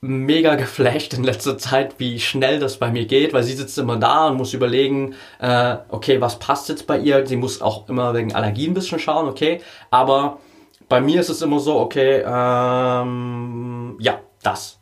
mega 0.02 0.56
geflasht 0.56 1.14
in 1.14 1.24
letzter 1.24 1.58
Zeit, 1.58 1.96
wie 2.00 2.20
schnell 2.20 2.60
das 2.60 2.78
bei 2.78 2.90
mir 2.90 3.06
geht, 3.06 3.34
weil 3.34 3.44
sie 3.44 3.54
sitzt 3.54 3.78
immer 3.78 3.98
da 3.98 4.28
und 4.28 4.38
muss 4.38 4.54
überlegen, 4.54 5.16
äh, 5.40 5.78
okay, 5.90 6.22
was 6.22 6.40
passt 6.40 6.70
jetzt 6.70 6.88
bei 6.88 6.98
ihr? 6.98 7.26
Sie 7.28 7.36
muss 7.36 7.62
auch 7.62 7.90
immer 7.90 8.14
wegen 8.14 8.34
Allergien 8.34 8.72
ein 8.72 8.76
bisschen 8.76 9.00
schauen, 9.00 9.28
okay, 9.28 9.62
aber 9.92 10.40
bei 10.88 11.02
mir 11.02 11.20
ist 11.20 11.30
es 11.30 11.42
immer 11.42 11.60
so, 11.60 11.80
okay, 11.80 12.24
ähm, 12.26 13.98
ja, 14.00 14.20
das. 14.42 14.80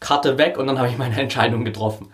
Karte 0.00 0.36
weg 0.36 0.58
und 0.58 0.66
dann 0.66 0.78
habe 0.78 0.88
ich 0.88 0.98
meine 0.98 1.16
Entscheidung 1.20 1.64
getroffen 1.64 2.12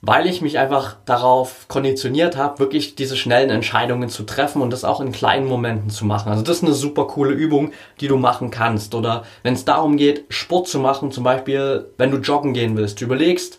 weil 0.00 0.26
ich 0.26 0.42
mich 0.42 0.58
einfach 0.58 0.96
darauf 1.06 1.66
konditioniert 1.66 2.36
habe, 2.36 2.60
wirklich 2.60 2.94
diese 2.94 3.16
schnellen 3.16 3.50
Entscheidungen 3.50 4.08
zu 4.08 4.22
treffen 4.22 4.62
und 4.62 4.72
das 4.72 4.84
auch 4.84 5.00
in 5.00 5.10
kleinen 5.10 5.46
Momenten 5.46 5.90
zu 5.90 6.04
machen. 6.04 6.30
Also 6.30 6.42
das 6.42 6.58
ist 6.58 6.64
eine 6.64 6.74
super 6.74 7.06
coole 7.06 7.32
Übung, 7.32 7.72
die 8.00 8.06
du 8.06 8.16
machen 8.16 8.50
kannst. 8.50 8.94
Oder 8.94 9.24
wenn 9.42 9.54
es 9.54 9.64
darum 9.64 9.96
geht, 9.96 10.24
Sport 10.28 10.68
zu 10.68 10.78
machen, 10.78 11.10
zum 11.10 11.24
Beispiel, 11.24 11.90
wenn 11.96 12.12
du 12.12 12.18
joggen 12.18 12.54
gehen 12.54 12.76
willst, 12.76 13.00
du 13.00 13.06
überlegst, 13.06 13.58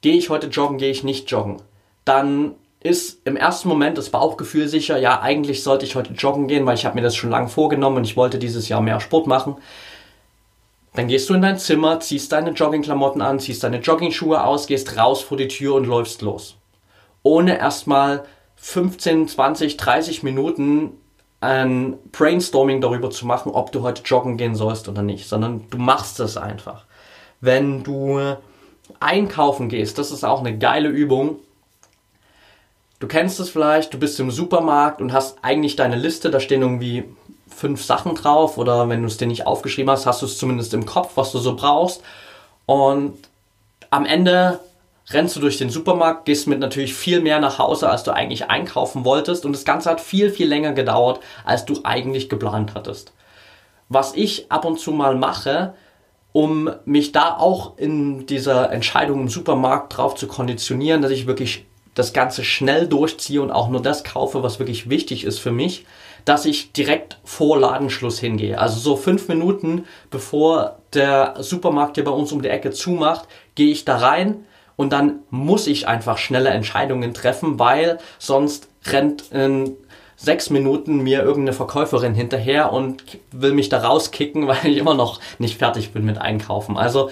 gehe 0.00 0.14
ich 0.14 0.30
heute 0.30 0.46
joggen, 0.46 0.78
gehe 0.78 0.90
ich 0.90 1.02
nicht 1.02 1.28
joggen, 1.30 1.60
dann 2.04 2.54
ist 2.80 3.26
im 3.26 3.36
ersten 3.36 3.68
Moment 3.68 3.98
das 3.98 4.10
Bauchgefühl 4.10 4.68
sicher, 4.68 4.96
ja, 4.96 5.20
eigentlich 5.20 5.64
sollte 5.64 5.84
ich 5.84 5.96
heute 5.96 6.12
joggen 6.12 6.46
gehen, 6.46 6.66
weil 6.66 6.76
ich 6.76 6.86
habe 6.86 6.94
mir 6.94 7.02
das 7.02 7.16
schon 7.16 7.30
lange 7.30 7.48
vorgenommen 7.48 7.96
und 7.96 8.04
ich 8.04 8.16
wollte 8.16 8.38
dieses 8.38 8.68
Jahr 8.68 8.80
mehr 8.80 9.00
Sport 9.00 9.26
machen. 9.26 9.56
Dann 10.96 11.08
gehst 11.08 11.28
du 11.28 11.34
in 11.34 11.42
dein 11.42 11.58
Zimmer, 11.58 12.00
ziehst 12.00 12.32
deine 12.32 12.50
Joggingklamotten 12.50 13.20
an, 13.20 13.38
ziehst 13.38 13.62
deine 13.62 13.80
Joggingschuhe 13.80 14.42
aus, 14.42 14.66
gehst 14.66 14.96
raus 14.96 15.20
vor 15.20 15.36
die 15.36 15.46
Tür 15.46 15.74
und 15.74 15.86
läufst 15.86 16.22
los. 16.22 16.56
Ohne 17.22 17.58
erstmal 17.58 18.24
15, 18.56 19.28
20, 19.28 19.76
30 19.76 20.22
Minuten 20.22 20.92
ein 21.40 21.98
Brainstorming 22.12 22.80
darüber 22.80 23.10
zu 23.10 23.26
machen, 23.26 23.52
ob 23.52 23.72
du 23.72 23.82
heute 23.82 24.02
joggen 24.04 24.38
gehen 24.38 24.54
sollst 24.54 24.88
oder 24.88 25.02
nicht, 25.02 25.28
sondern 25.28 25.66
du 25.68 25.76
machst 25.76 26.18
es 26.18 26.38
einfach. 26.38 26.86
Wenn 27.42 27.84
du 27.84 28.36
einkaufen 28.98 29.68
gehst, 29.68 29.98
das 29.98 30.10
ist 30.10 30.24
auch 30.24 30.40
eine 30.40 30.56
geile 30.56 30.88
Übung. 30.88 31.36
Du 33.00 33.06
kennst 33.06 33.38
es 33.38 33.50
vielleicht, 33.50 33.92
du 33.92 33.98
bist 33.98 34.18
im 34.18 34.30
Supermarkt 34.30 35.02
und 35.02 35.12
hast 35.12 35.36
eigentlich 35.42 35.76
deine 35.76 35.96
Liste, 35.96 36.30
da 36.30 36.40
stehen 36.40 36.62
irgendwie 36.62 37.04
fünf 37.56 37.82
Sachen 37.82 38.14
drauf 38.14 38.58
oder 38.58 38.88
wenn 38.88 39.00
du 39.00 39.06
es 39.06 39.16
dir 39.16 39.26
nicht 39.26 39.46
aufgeschrieben 39.46 39.90
hast, 39.90 40.04
hast 40.04 40.20
du 40.20 40.26
es 40.26 40.36
zumindest 40.36 40.74
im 40.74 40.84
Kopf, 40.84 41.12
was 41.14 41.32
du 41.32 41.38
so 41.38 41.56
brauchst. 41.56 42.02
Und 42.66 43.16
am 43.88 44.04
Ende 44.04 44.60
rennst 45.10 45.36
du 45.36 45.40
durch 45.40 45.56
den 45.56 45.70
Supermarkt, 45.70 46.26
gehst 46.26 46.46
mit 46.46 46.58
natürlich 46.58 46.94
viel 46.94 47.20
mehr 47.20 47.40
nach 47.40 47.58
Hause, 47.58 47.88
als 47.88 48.02
du 48.02 48.10
eigentlich 48.12 48.50
einkaufen 48.50 49.04
wolltest. 49.04 49.46
Und 49.46 49.52
das 49.52 49.64
Ganze 49.64 49.88
hat 49.88 50.00
viel, 50.02 50.30
viel 50.30 50.48
länger 50.48 50.72
gedauert, 50.72 51.20
als 51.44 51.64
du 51.64 51.80
eigentlich 51.84 52.28
geplant 52.28 52.74
hattest. 52.74 53.12
Was 53.88 54.14
ich 54.14 54.50
ab 54.52 54.64
und 54.66 54.78
zu 54.78 54.90
mal 54.90 55.14
mache, 55.14 55.74
um 56.32 56.70
mich 56.84 57.12
da 57.12 57.36
auch 57.38 57.78
in 57.78 58.26
dieser 58.26 58.70
Entscheidung 58.70 59.20
im 59.20 59.28
Supermarkt 59.28 59.96
drauf 59.96 60.14
zu 60.16 60.26
konditionieren, 60.26 61.00
dass 61.00 61.12
ich 61.12 61.26
wirklich 61.26 61.64
das 61.96 62.12
Ganze 62.12 62.44
schnell 62.44 62.86
durchziehe 62.86 63.42
und 63.42 63.50
auch 63.50 63.68
nur 63.68 63.82
das 63.82 64.04
kaufe, 64.04 64.44
was 64.44 64.60
wirklich 64.60 64.88
wichtig 64.88 65.24
ist 65.24 65.40
für 65.40 65.50
mich, 65.50 65.86
dass 66.24 66.44
ich 66.44 66.72
direkt 66.72 67.18
vor 67.24 67.58
Ladenschluss 67.58 68.20
hingehe. 68.20 68.60
Also 68.60 68.78
so 68.78 68.96
fünf 68.96 69.28
Minuten 69.28 69.86
bevor 70.10 70.78
der 70.92 71.34
Supermarkt 71.38 71.96
hier 71.96 72.04
bei 72.04 72.10
uns 72.10 72.32
um 72.32 72.42
die 72.42 72.48
Ecke 72.48 72.70
zumacht, 72.70 73.26
gehe 73.54 73.72
ich 73.72 73.84
da 73.84 73.96
rein 73.96 74.44
und 74.76 74.92
dann 74.92 75.20
muss 75.30 75.66
ich 75.66 75.88
einfach 75.88 76.18
schnelle 76.18 76.50
Entscheidungen 76.50 77.14
treffen, 77.14 77.58
weil 77.58 77.98
sonst 78.18 78.68
rennt 78.84 79.32
in 79.32 79.76
sechs 80.16 80.50
Minuten 80.50 81.02
mir 81.02 81.22
irgendeine 81.22 81.54
Verkäuferin 81.54 82.14
hinterher 82.14 82.72
und 82.72 83.02
will 83.32 83.52
mich 83.52 83.70
da 83.70 83.78
rauskicken, 83.78 84.46
weil 84.48 84.66
ich 84.66 84.76
immer 84.76 84.94
noch 84.94 85.20
nicht 85.38 85.58
fertig 85.58 85.92
bin 85.92 86.04
mit 86.04 86.18
Einkaufen. 86.18 86.76
Also 86.76 87.10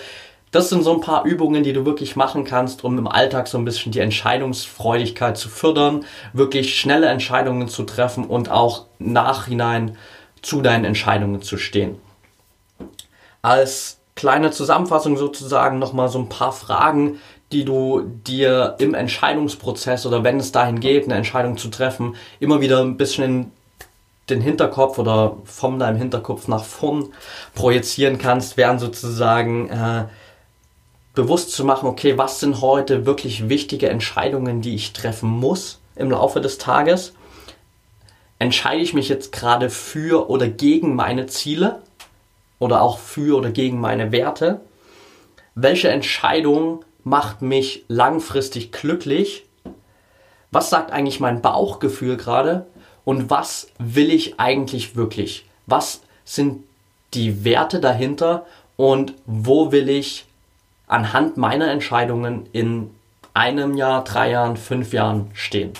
das 0.54 0.68
sind 0.68 0.84
so 0.84 0.92
ein 0.92 1.00
paar 1.00 1.24
Übungen, 1.24 1.64
die 1.64 1.72
du 1.72 1.84
wirklich 1.84 2.14
machen 2.14 2.44
kannst, 2.44 2.84
um 2.84 2.96
im 2.96 3.08
Alltag 3.08 3.48
so 3.48 3.58
ein 3.58 3.64
bisschen 3.64 3.90
die 3.90 3.98
Entscheidungsfreudigkeit 3.98 5.36
zu 5.36 5.48
fördern, 5.48 6.04
wirklich 6.32 6.78
schnelle 6.78 7.08
Entscheidungen 7.08 7.66
zu 7.66 7.82
treffen 7.82 8.24
und 8.24 8.52
auch 8.52 8.86
nachhinein 9.00 9.96
zu 10.42 10.62
deinen 10.62 10.84
Entscheidungen 10.84 11.42
zu 11.42 11.56
stehen. 11.56 11.96
Als 13.42 13.98
kleine 14.14 14.52
Zusammenfassung 14.52 15.16
sozusagen 15.16 15.80
nochmal 15.80 16.08
so 16.08 16.20
ein 16.20 16.28
paar 16.28 16.52
Fragen, 16.52 17.18
die 17.50 17.64
du 17.64 18.02
dir 18.02 18.76
im 18.78 18.94
Entscheidungsprozess 18.94 20.06
oder 20.06 20.22
wenn 20.22 20.38
es 20.38 20.52
dahin 20.52 20.78
geht, 20.78 21.04
eine 21.04 21.16
Entscheidung 21.16 21.56
zu 21.56 21.68
treffen, 21.68 22.14
immer 22.38 22.60
wieder 22.60 22.80
ein 22.80 22.96
bisschen 22.96 23.24
in 23.24 23.52
den 24.30 24.40
Hinterkopf 24.40 24.98
oder 24.98 25.36
von 25.44 25.80
deinem 25.80 25.96
Hinterkopf 25.96 26.46
nach 26.46 26.64
vorn 26.64 27.08
projizieren 27.56 28.18
kannst, 28.18 28.56
wären 28.56 28.78
sozusagen 28.78 29.68
äh, 29.68 30.04
bewusst 31.14 31.52
zu 31.52 31.64
machen, 31.64 31.88
okay, 31.88 32.18
was 32.18 32.40
sind 32.40 32.60
heute 32.60 33.06
wirklich 33.06 33.48
wichtige 33.48 33.88
Entscheidungen, 33.88 34.60
die 34.60 34.74
ich 34.74 34.92
treffen 34.92 35.28
muss 35.28 35.78
im 35.96 36.10
Laufe 36.10 36.40
des 36.40 36.58
Tages? 36.58 37.14
Entscheide 38.38 38.82
ich 38.82 38.94
mich 38.94 39.08
jetzt 39.08 39.32
gerade 39.32 39.70
für 39.70 40.28
oder 40.28 40.48
gegen 40.48 40.94
meine 40.96 41.26
Ziele 41.26 41.80
oder 42.58 42.82
auch 42.82 42.98
für 42.98 43.36
oder 43.38 43.50
gegen 43.50 43.80
meine 43.80 44.10
Werte? 44.10 44.60
Welche 45.54 45.88
Entscheidung 45.88 46.84
macht 47.04 47.42
mich 47.42 47.84
langfristig 47.88 48.72
glücklich? 48.72 49.46
Was 50.50 50.70
sagt 50.70 50.90
eigentlich 50.90 51.20
mein 51.20 51.42
Bauchgefühl 51.42 52.16
gerade? 52.16 52.66
Und 53.04 53.30
was 53.30 53.68
will 53.78 54.10
ich 54.10 54.40
eigentlich 54.40 54.96
wirklich? 54.96 55.46
Was 55.66 56.00
sind 56.24 56.64
die 57.12 57.44
Werte 57.44 57.80
dahinter 57.80 58.46
und 58.76 59.14
wo 59.26 59.70
will 59.70 59.88
ich 59.88 60.26
anhand 60.86 61.36
meiner 61.36 61.70
Entscheidungen 61.70 62.46
in 62.52 62.90
einem 63.32 63.76
Jahr, 63.76 64.04
drei 64.04 64.30
Jahren, 64.30 64.56
fünf 64.56 64.92
Jahren 64.92 65.30
stehen. 65.34 65.72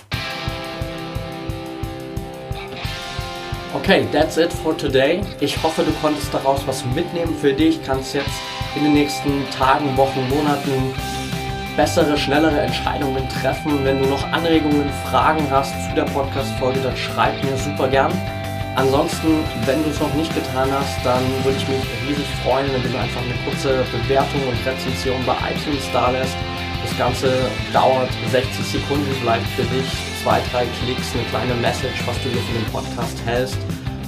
Okay, 3.73 4.07
that's 4.11 4.37
it 4.37 4.51
for 4.51 4.77
today. 4.77 5.21
Ich 5.41 5.61
hoffe, 5.61 5.83
du 5.83 5.91
konntest 6.01 6.33
daraus 6.33 6.65
was 6.65 6.85
mitnehmen 6.95 7.35
für 7.35 7.53
dich. 7.53 7.83
Kannst 7.85 8.13
jetzt 8.13 8.29
in 8.75 8.83
den 8.83 8.93
nächsten 8.93 9.43
Tagen, 9.51 9.95
Wochen, 9.97 10.27
Monaten 10.29 10.93
bessere, 11.75 12.17
schnellere 12.17 12.59
Entscheidungen 12.61 13.27
treffen. 13.27 13.83
Wenn 13.83 14.01
du 14.01 14.07
noch 14.07 14.31
Anregungen, 14.31 14.89
Fragen 15.09 15.45
hast 15.51 15.73
zu 15.89 15.95
der 15.95 16.05
Podcast-Folge, 16.05 16.79
dann 16.79 16.95
schreib 16.95 17.43
mir 17.43 17.57
super 17.57 17.89
gern. 17.89 18.13
Ansonsten, 18.75 19.39
wenn 19.65 19.81
du 19.83 19.89
es 19.89 20.01
noch 20.01 20.13
nicht 20.15 20.35
getan 20.35 20.69
hast, 20.69 20.97
dann 21.05 21.23
würde 21.45 21.57
ich 21.57 21.67
mich 21.67 21.83
riesig 22.09 22.27
freuen, 22.43 22.67
wenn 22.73 22.91
du 22.91 22.99
einfach 22.99 23.21
eine 23.21 23.33
kurze 23.45 23.85
Bewertung 23.91 24.41
und 24.49 24.57
Rezension 24.67 25.15
bei 25.25 25.33
iTunes 25.49 25.89
da 25.93 26.09
lässt. 26.11 26.35
Das 26.83 26.97
Ganze 26.97 27.31
dauert 27.71 28.09
60 28.31 28.65
Sekunden, 28.65 29.09
bleibt 29.21 29.47
für 29.55 29.63
dich 29.63 29.87
zwei, 30.21 30.41
drei 30.51 30.65
Klicks, 30.83 31.13
eine 31.13 31.23
kleine 31.29 31.53
Message, 31.61 32.05
was 32.05 32.21
du 32.21 32.29
dir 32.29 32.41
von 32.41 32.55
dem 32.55 32.71
Podcast 32.73 33.17
hältst 33.25 33.57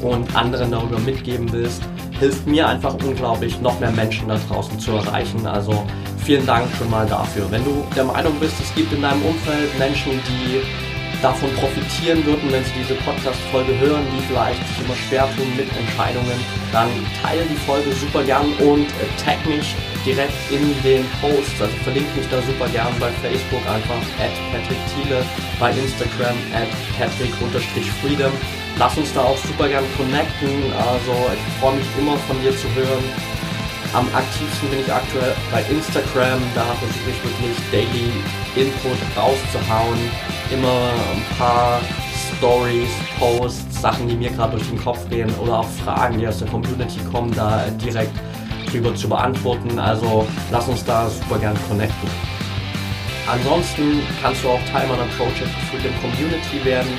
und 0.01 0.36
anderen 0.36 0.71
darüber 0.71 0.99
mitgeben 0.99 1.49
willst. 1.53 1.82
Hilft 2.19 2.45
mir 2.45 2.67
einfach 2.67 2.95
unglaublich, 2.95 3.62
noch 3.62 3.80
mehr 3.80 3.91
Menschen 3.91 4.27
da 4.27 4.38
draußen 4.49 4.77
zu 4.80 4.91
erreichen. 4.91 5.47
Also 5.47 5.86
vielen 6.25 6.45
Dank 6.45 6.67
schon 6.77 6.89
mal 6.89 7.06
dafür. 7.06 7.49
Wenn 7.49 7.63
du 7.63 7.86
der 7.95 8.03
Meinung 8.03 8.34
bist, 8.39 8.56
es 8.60 8.75
gibt 8.75 8.91
in 8.91 9.01
deinem 9.01 9.21
Umfeld 9.21 9.80
Menschen, 9.80 10.12
die 10.27 10.62
davon 11.21 11.49
profitieren 11.56 12.25
würden, 12.25 12.51
wenn 12.51 12.63
sie 12.63 12.71
diese 12.77 12.95
Podcast-Folge 12.95 13.77
hören, 13.80 14.06
die 14.13 14.21
vielleicht 14.27 14.62
sich 14.67 14.86
immer 14.86 14.95
schwer 14.95 15.27
tun 15.36 15.49
mit 15.56 15.67
Entscheidungen, 15.77 16.39
dann 16.71 16.89
teile 17.21 17.43
die 17.45 17.56
Folge 17.65 17.91
super 17.93 18.23
gern 18.23 18.53
und 18.60 18.86
äh, 18.86 19.10
tag 19.23 19.43
mich 19.47 19.75
direkt 20.06 20.34
in 20.51 20.73
den 20.84 21.06
Posts. 21.21 21.62
Also 21.62 21.75
verlinke 21.84 22.10
mich 22.17 22.27
da 22.30 22.41
super 22.41 22.67
gern 22.69 22.93
bei 22.99 23.10
Facebook 23.21 23.65
einfach 23.65 24.01
at 24.21 24.34
Patrick 24.51 24.82
Thiele, 24.93 25.25
bei 25.60 25.71
Instagram 25.71 26.38
at 26.53 26.69
Patrick-Freedom. 26.97 28.32
Lass 28.77 28.97
uns 28.97 29.12
da 29.13 29.21
auch 29.21 29.38
super 29.38 29.67
gern 29.67 29.86
connecten. 29.97 30.71
Also 30.77 31.13
ich 31.34 31.60
freue 31.60 31.75
mich 31.77 31.88
immer 31.97 32.17
von 32.30 32.39
dir 32.41 32.56
zu 32.56 32.67
hören. 32.75 33.03
Am 33.93 34.06
aktivsten 34.13 34.69
bin 34.69 34.82
ich 34.82 34.91
aktuell 34.91 35.34
bei 35.51 35.63
Instagram. 35.71 36.39
Da 36.53 36.65
versuche 36.77 37.10
ich 37.10 37.19
wirklich 37.23 37.58
Daily 37.71 38.12
Input 38.56 38.99
rauszuhauen 39.15 39.97
immer 40.51 40.91
ein 41.13 41.38
paar 41.38 41.81
Stories, 42.38 42.89
Posts, 43.19 43.81
Sachen, 43.81 44.07
die 44.07 44.15
mir 44.15 44.29
gerade 44.29 44.57
durch 44.57 44.67
den 44.69 44.81
Kopf 44.81 45.07
gehen 45.10 45.29
oder 45.41 45.60
auch 45.60 45.67
Fragen, 45.83 46.19
die 46.19 46.27
aus 46.27 46.39
der 46.39 46.47
Community 46.47 46.99
kommen, 47.12 47.33
da 47.33 47.65
direkt 47.83 48.13
drüber 48.71 48.93
zu 48.95 49.10
beantworten. 49.10 49.79
Also 49.79 50.27
lass 50.51 50.67
uns 50.67 50.83
da 50.86 51.10
super 51.10 51.39
gern 51.39 51.57
connecten. 51.67 52.10
Ansonsten 53.27 54.01
kannst 54.21 54.43
du 54.43 54.49
auch 54.49 54.62
Teil 54.71 54.88
meiner 54.88 55.07
Project 55.17 55.51
Freedom 55.69 55.93
Community 56.01 56.63
werden. 56.63 56.91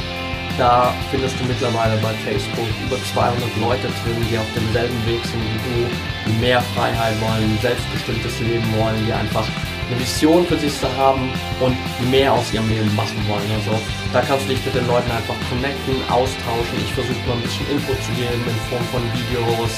Da 0.58 0.92
findest 1.10 1.38
du 1.38 1.44
mittlerweile 1.44 1.96
bei 2.02 2.12
Facebook 2.26 2.66
über 2.84 2.96
200 3.14 3.40
Leute 3.60 3.86
drin, 3.86 4.26
die 4.28 4.36
auf 4.36 4.46
demselben 4.54 5.06
Weg 5.06 5.24
sind 5.24 5.40
wie 5.40 5.62
du, 5.64 5.88
die 6.26 6.40
mehr 6.40 6.60
Freiheit 6.74 7.14
wollen, 7.20 7.44
ein 7.44 7.58
selbstbestimmtes 7.62 8.40
Leben 8.40 8.66
wollen, 8.76 9.06
die 9.06 9.12
einfach 9.12 9.46
eine 9.90 10.00
Vision 10.00 10.46
für 10.46 10.58
sich 10.58 10.72
zu 10.78 10.88
haben 10.96 11.30
und 11.60 11.76
mehr 12.10 12.32
aus 12.32 12.52
ihrem 12.52 12.68
Leben 12.68 12.94
machen 12.94 13.18
wollen. 13.28 13.50
Also 13.56 13.80
da 14.12 14.20
kannst 14.20 14.44
du 14.44 14.50
dich 14.50 14.64
mit 14.64 14.74
den 14.74 14.86
Leuten 14.86 15.10
einfach 15.10 15.34
connecten, 15.48 15.96
austauschen. 16.10 16.76
Ich 16.84 16.92
versuche 16.92 17.20
mal 17.26 17.36
ein 17.36 17.42
bisschen 17.42 17.66
Input 17.70 17.96
zu 18.04 18.12
geben 18.12 18.40
in 18.44 18.58
Form 18.68 18.84
von 18.92 19.02
Videos, 19.16 19.72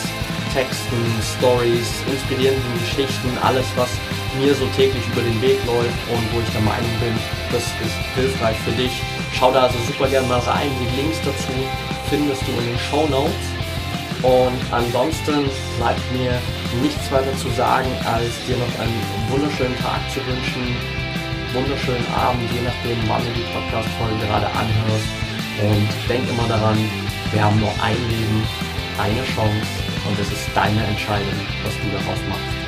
Texten, 0.52 0.98
Stories, 1.38 1.88
inspirierenden 2.10 2.74
Geschichten, 2.82 3.30
alles 3.42 3.66
was 3.76 3.90
mir 4.38 4.54
so 4.54 4.66
täglich 4.76 5.02
über 5.12 5.22
den 5.22 5.40
Weg 5.42 5.58
läuft 5.66 6.00
und 6.10 6.22
wo 6.34 6.40
ich 6.42 6.50
der 6.50 6.62
Meinung 6.62 6.90
bin, 6.98 7.14
das 7.52 7.62
ist 7.62 7.98
hilfreich 8.14 8.56
für 8.64 8.72
dich. 8.72 8.92
Schau 9.34 9.52
da 9.52 9.66
also 9.66 9.78
super 9.86 10.08
gerne 10.08 10.26
mal 10.26 10.40
rein. 10.40 10.70
Die 10.82 11.00
Links 11.00 11.18
dazu 11.24 11.54
findest 12.08 12.42
du 12.46 12.52
in 12.52 12.66
den 12.66 12.78
Show 12.90 13.06
Notes. 13.06 13.46
Und 14.22 14.60
ansonsten 14.70 15.48
bleibt 15.78 16.02
mir 16.12 16.34
nichts 16.82 17.10
weiter 17.10 17.36
zu 17.36 17.48
sagen, 17.50 17.90
als 18.04 18.30
dir 18.46 18.56
noch 18.56 18.74
einen 18.78 19.00
wunderschönen 19.28 19.76
Tag 19.78 20.00
zu 20.12 20.20
wünschen, 20.26 20.76
wunderschönen 21.52 22.06
Abend, 22.14 22.48
je 22.52 22.62
nachdem, 22.62 22.98
wann 23.08 23.22
du 23.24 23.32
die 23.34 23.46
Podcast-Folge 23.52 24.26
gerade 24.26 24.46
anhörst. 24.46 25.10
Und 25.60 25.88
denk 26.08 26.28
immer 26.28 26.48
daran, 26.48 26.78
wir 27.32 27.44
haben 27.44 27.60
nur 27.60 27.72
ein 27.82 27.98
Leben, 28.08 28.42
eine 28.98 29.24
Chance 29.34 29.68
und 30.08 30.18
es 30.18 30.32
ist 30.32 30.48
deine 30.54 30.82
Entscheidung, 30.84 31.40
was 31.64 31.74
du 31.74 31.90
daraus 31.90 32.20
machst. 32.28 32.59